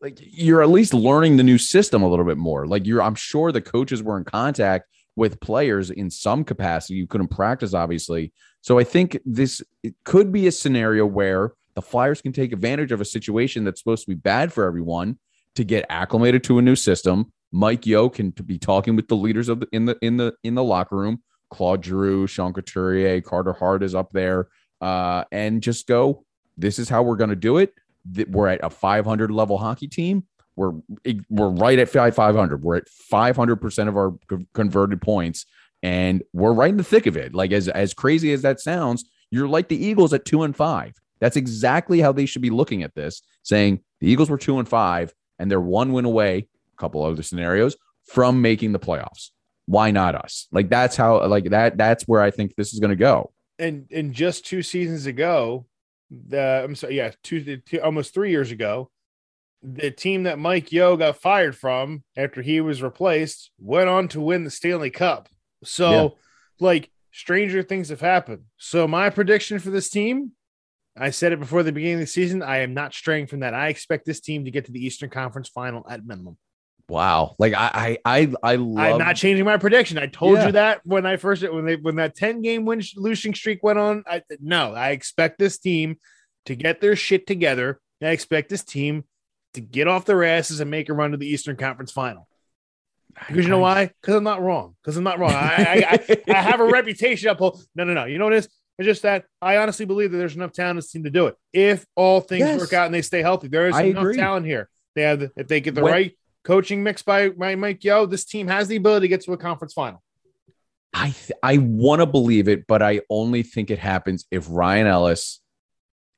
[0.01, 2.67] Like you're at least learning the new system a little bit more.
[2.67, 6.95] Like you're, I'm sure the coaches were in contact with players in some capacity.
[6.95, 8.33] You couldn't practice, obviously.
[8.59, 12.91] So I think this it could be a scenario where the Flyers can take advantage
[12.91, 15.17] of a situation that's supposed to be bad for everyone
[15.55, 17.31] to get acclimated to a new system.
[17.53, 20.55] Mike Yeo can be talking with the leaders of the in the in the in
[20.55, 21.23] the locker room.
[21.53, 24.47] Claude Giroux, Sean Couturier, Carter Hart is up there,
[24.81, 26.25] uh, and just go.
[26.57, 27.75] This is how we're going to do it.
[28.27, 30.25] We're at a 500 level hockey team.
[30.55, 30.73] We're
[31.29, 32.63] we're right at 500.
[32.63, 34.13] We're at 500 percent of our
[34.53, 35.45] converted points,
[35.81, 37.33] and we're right in the thick of it.
[37.33, 40.93] Like as as crazy as that sounds, you're like the Eagles at two and five.
[41.19, 44.67] That's exactly how they should be looking at this, saying the Eagles were two and
[44.67, 46.47] five, and they're one win away.
[46.77, 49.29] A couple other scenarios from making the playoffs.
[49.65, 50.47] Why not us?
[50.51, 51.77] Like that's how like that.
[51.77, 53.31] That's where I think this is going to go.
[53.59, 55.65] and and just two seasons ago,
[56.11, 58.91] the I'm sorry, yeah, two, two almost three years ago,
[59.61, 64.19] the team that Mike Yeo got fired from after he was replaced went on to
[64.21, 65.29] win the Stanley Cup.
[65.63, 66.07] So, Yeah.
[66.59, 68.43] like, stranger things have happened.
[68.57, 70.31] So, my prediction for this team,
[70.97, 72.43] I said it before the beginning of the season.
[72.43, 73.53] I am not straying from that.
[73.53, 76.37] I expect this team to get to the Eastern Conference Final at minimum.
[76.89, 77.35] Wow.
[77.39, 78.77] Like I I I, I love.
[78.93, 79.97] I'm not changing my prediction.
[79.97, 80.47] I told Yeah.
[80.47, 83.79] you that when I first when they when that 10 game win losing streak went
[83.79, 84.03] on.
[84.07, 85.97] I no, I expect this team
[86.45, 87.79] to get their shit together.
[88.01, 89.05] I expect this team
[89.53, 92.27] to get off their asses and make a run to the Eastern Conference Final.
[93.27, 93.91] Because you know why?
[94.01, 94.75] Because I'm not wrong.
[94.83, 95.31] Because I'm not wrong.
[95.31, 97.39] I, I, I, I have a reputation up.
[97.39, 98.05] No, no, no.
[98.05, 98.49] You know what it is?
[98.79, 101.27] It's just that I honestly believe that there's enough talent in this team to do
[101.27, 101.35] it.
[101.53, 102.59] If all things Yes.
[102.59, 104.15] work out and they stay healthy, there is enough agree.
[104.17, 104.67] talent here.
[104.95, 108.05] They have the, if they get the When- right coaching mix by, by Mike Yeo,
[108.05, 110.01] this team has the ability to get to a conference final.
[110.93, 114.85] I th- I want to believe it, but I only think it happens if Ryan
[114.87, 115.41] Ellis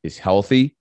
[0.04, 0.76] is healthy,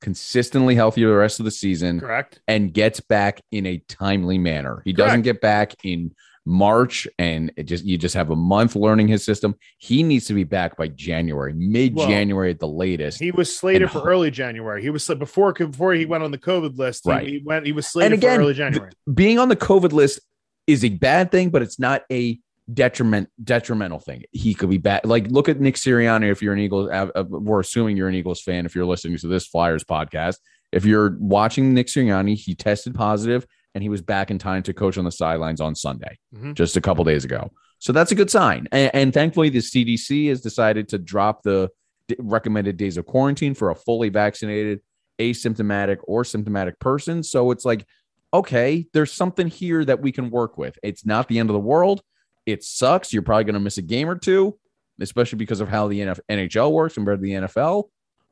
[0.00, 2.40] consistently healthy the rest of the season, Correct.
[2.46, 4.82] and gets back in a timely manner.
[4.84, 6.14] He doesn't get back in
[6.46, 9.54] March, and it just you just have a month learning his system.
[9.78, 13.20] He needs to be back by January, mid January at the latest.
[13.20, 14.82] He was slated And for early January.
[14.82, 17.02] He was before before he went on the COVID list.
[17.04, 17.26] he- Right.
[17.28, 17.66] He, went.
[17.66, 18.90] He was slated again, for early th- January.
[19.12, 20.20] Being on the COVID list
[20.66, 22.38] is a bad thing, but it's not a
[22.72, 24.22] detriment detrimental thing.
[24.30, 25.04] He could be bad.
[25.04, 26.30] Like look at Nick Sirianni.
[26.30, 28.64] If you're an Eagles, uh, uh, we're assuming you're an Eagles fan.
[28.64, 30.36] If you're listening to this Flyers podcast,
[30.72, 34.72] if you're watching Nick Sirianni, he tested positive and he was back in time to
[34.74, 36.54] coach on the sidelines on Sunday, Mhm.
[36.54, 37.50] just a couple days ago.
[37.78, 38.66] So that's a good sign.
[38.72, 41.70] And, and thankfully, the CDC has decided to drop the
[42.08, 44.80] d- recommended days of quarantine for a fully vaccinated,
[45.18, 47.22] asymptomatic, or symptomatic person.
[47.22, 47.86] So it's like,
[48.34, 50.78] okay, there's something here that we can work with.
[50.82, 52.02] It's not the end of the world.
[52.46, 53.12] It sucks.
[53.12, 54.58] You're probably going to miss a game or two,
[55.00, 57.84] especially because of how the NF- NHL works compared to the NFL.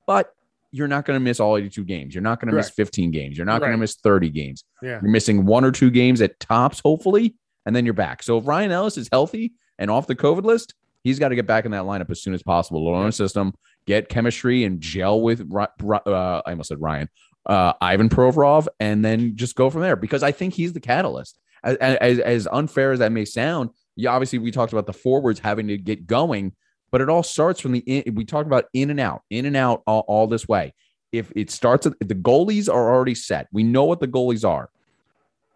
[0.06, 0.32] But
[0.70, 2.14] you're not going to miss all 82 games.
[2.14, 3.36] You're not going to miss 15 games.
[3.36, 4.64] You're not going to miss 30 games.
[4.82, 5.00] Yeah.
[5.02, 8.22] You're missing one or two games at tops, hopefully, and then you're back.
[8.22, 11.46] So if Ryan Ellis is healthy and off the COVID list, he's got to get
[11.46, 12.84] back in that lineup as soon as possible.
[12.84, 13.54] Learn the system,
[13.86, 15.50] get chemistry, and gel with.
[15.50, 17.08] Uh, I almost said Ryan,
[17.46, 21.38] uh, Ivan Provorov, and then just go from there because I think he's the catalyst.
[21.64, 25.40] As, as, as unfair as that may sound, yeah, obviously we talked about the forwards
[25.40, 26.54] having to get going,
[26.90, 29.56] but it all starts from the in, we talked about in and out, in and
[29.56, 30.74] out all, all this way.
[31.12, 33.48] If it starts, at, the goalies are already set.
[33.52, 34.70] We know what the goalies are.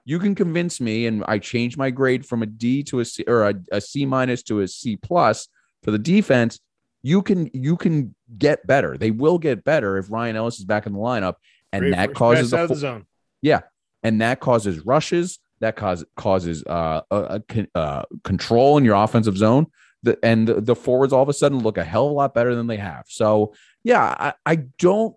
[0.05, 3.25] You can convince me, and I change my grade from a D to a C
[3.27, 5.49] or a, a C minus to a C plus
[5.83, 6.59] for the defense.
[7.03, 8.97] You can you can get better.
[8.97, 11.35] They will get better if Ryan Ellis is back in the lineup,
[11.73, 13.07] and Great that causes a fo- zone.
[13.43, 13.61] yeah,
[14.03, 15.39] and that causes rushes.
[15.61, 19.67] That cause, causes uh, a, a con- uh, control in your offensive zone.
[20.03, 22.35] The, and the, the forwards all of a sudden look a hell of a lot
[22.35, 23.05] better than they have.
[23.09, 25.17] So yeah, I, I don't.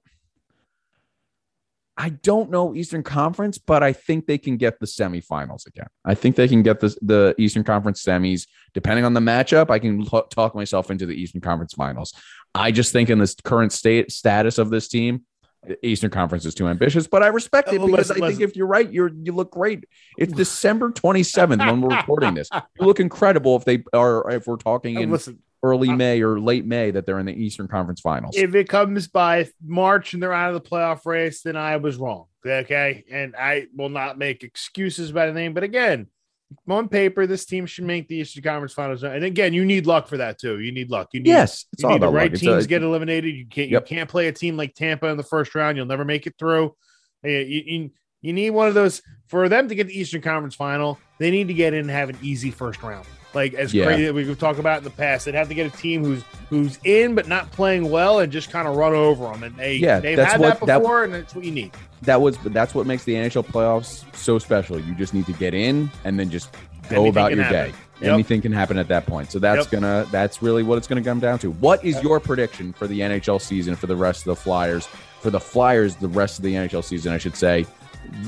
[1.98, 5.88] I don't know Eastern Conference, but I think they can get the semifinals again.
[6.04, 8.48] I think they can get the, the Eastern Conference semis.
[8.74, 12.14] Depending on the matchup, I can talk myself into the Eastern Conference finals.
[12.54, 15.24] I just think in this current state status of this team,
[15.84, 18.68] Eastern Conference is too ambitious, but I respect it Uh, because I think if you're
[18.68, 19.86] right, you're you look great.
[20.18, 22.50] It's December 27th when we're recording this.
[22.54, 26.40] You look incredible if they are if we're talking Uh, in Listen, early May or
[26.40, 28.36] late May that they're in the Eastern Conference finals.
[28.38, 31.98] if it comes by March and they're out of the playoff race, then I was
[31.98, 32.26] wrong.
[32.46, 33.04] Okay.
[33.10, 35.54] And I will not make excuses about anything.
[35.56, 36.08] But again,
[36.68, 39.04] on paper, this team should make the Eastern Conference finals.
[39.04, 40.60] And again, you need luck for that too.
[40.60, 41.10] You need luck.
[41.14, 42.40] You need, yes, it's you all need the right luck.
[42.40, 43.34] Teams a- get eliminated.
[43.36, 43.90] You can't Yep.
[43.90, 45.78] you can't play a team like Tampa in the first round.
[45.78, 46.76] You'll never make it through.
[47.24, 47.92] Uh, you, you,
[48.22, 51.00] you need one of those for them to get the Eastern Conference final.
[51.20, 53.08] They need to get in and have an easy first round.
[53.36, 53.86] Like as Yeah.
[53.86, 56.24] crazy that we've talked about in the past, they'd have to get a team who's
[56.50, 59.44] who's in but not playing well and just kind of run over them.
[59.44, 61.72] And they Yeah, they've had what- that that- before, and that's what you need.
[62.04, 64.80] that was that's what makes the NHL playoffs so special.
[64.80, 66.50] You just need to get in and then just
[66.90, 67.72] go Anything about your happen.
[67.72, 67.78] day.
[68.02, 68.14] Yep.
[68.14, 69.32] Anything can happen at that point.
[69.32, 69.72] So that's Yep.
[69.72, 71.52] gonna that's really what it's gonna come down to.
[71.52, 74.88] What is your prediction for the NHL season for the rest of the Flyers?
[75.22, 77.66] For the Flyers, the rest of the NHL season, I should say.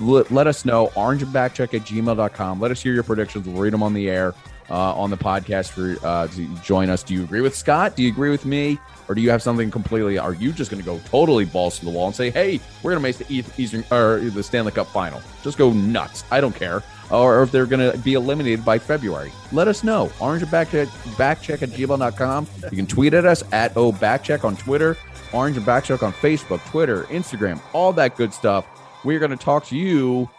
[0.01, 0.89] let, let us know.
[0.95, 2.59] Orange and backcheck at gmail.com.
[2.59, 3.47] Let us hear your predictions.
[3.47, 4.33] We'll read them on the air
[4.69, 7.03] uh, on the podcast for uh, to join us.
[7.03, 7.95] Do you agree with Scott?
[7.95, 8.79] Do you agree with me?
[9.09, 10.17] Or do you have something completely?
[10.17, 12.91] Are you just going to go totally balls to the wall and say, "Hey, we're
[12.91, 15.21] going to make the Eastern or the Stanley Cup final"?
[15.43, 16.25] Just go nuts.
[16.29, 16.83] I don't care.
[17.09, 20.11] Or if they're going to be eliminated by February, let us know.
[20.19, 22.47] Orange and backcheck, backcheck at gmail.com.
[22.63, 24.97] You can tweet at us at O Backcheck on Twitter,
[25.31, 28.65] Orange and Backcheck on Facebook, Twitter, Instagram, all that good stuff.
[29.05, 30.29] We're going to talk to you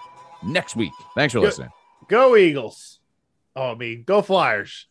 [0.43, 0.93] next week.
[1.15, 1.47] Thanks for Good.
[1.47, 1.71] listening.
[2.09, 2.88] Go Eagles.
[3.57, 4.87] Oh, I mean, go Flyers.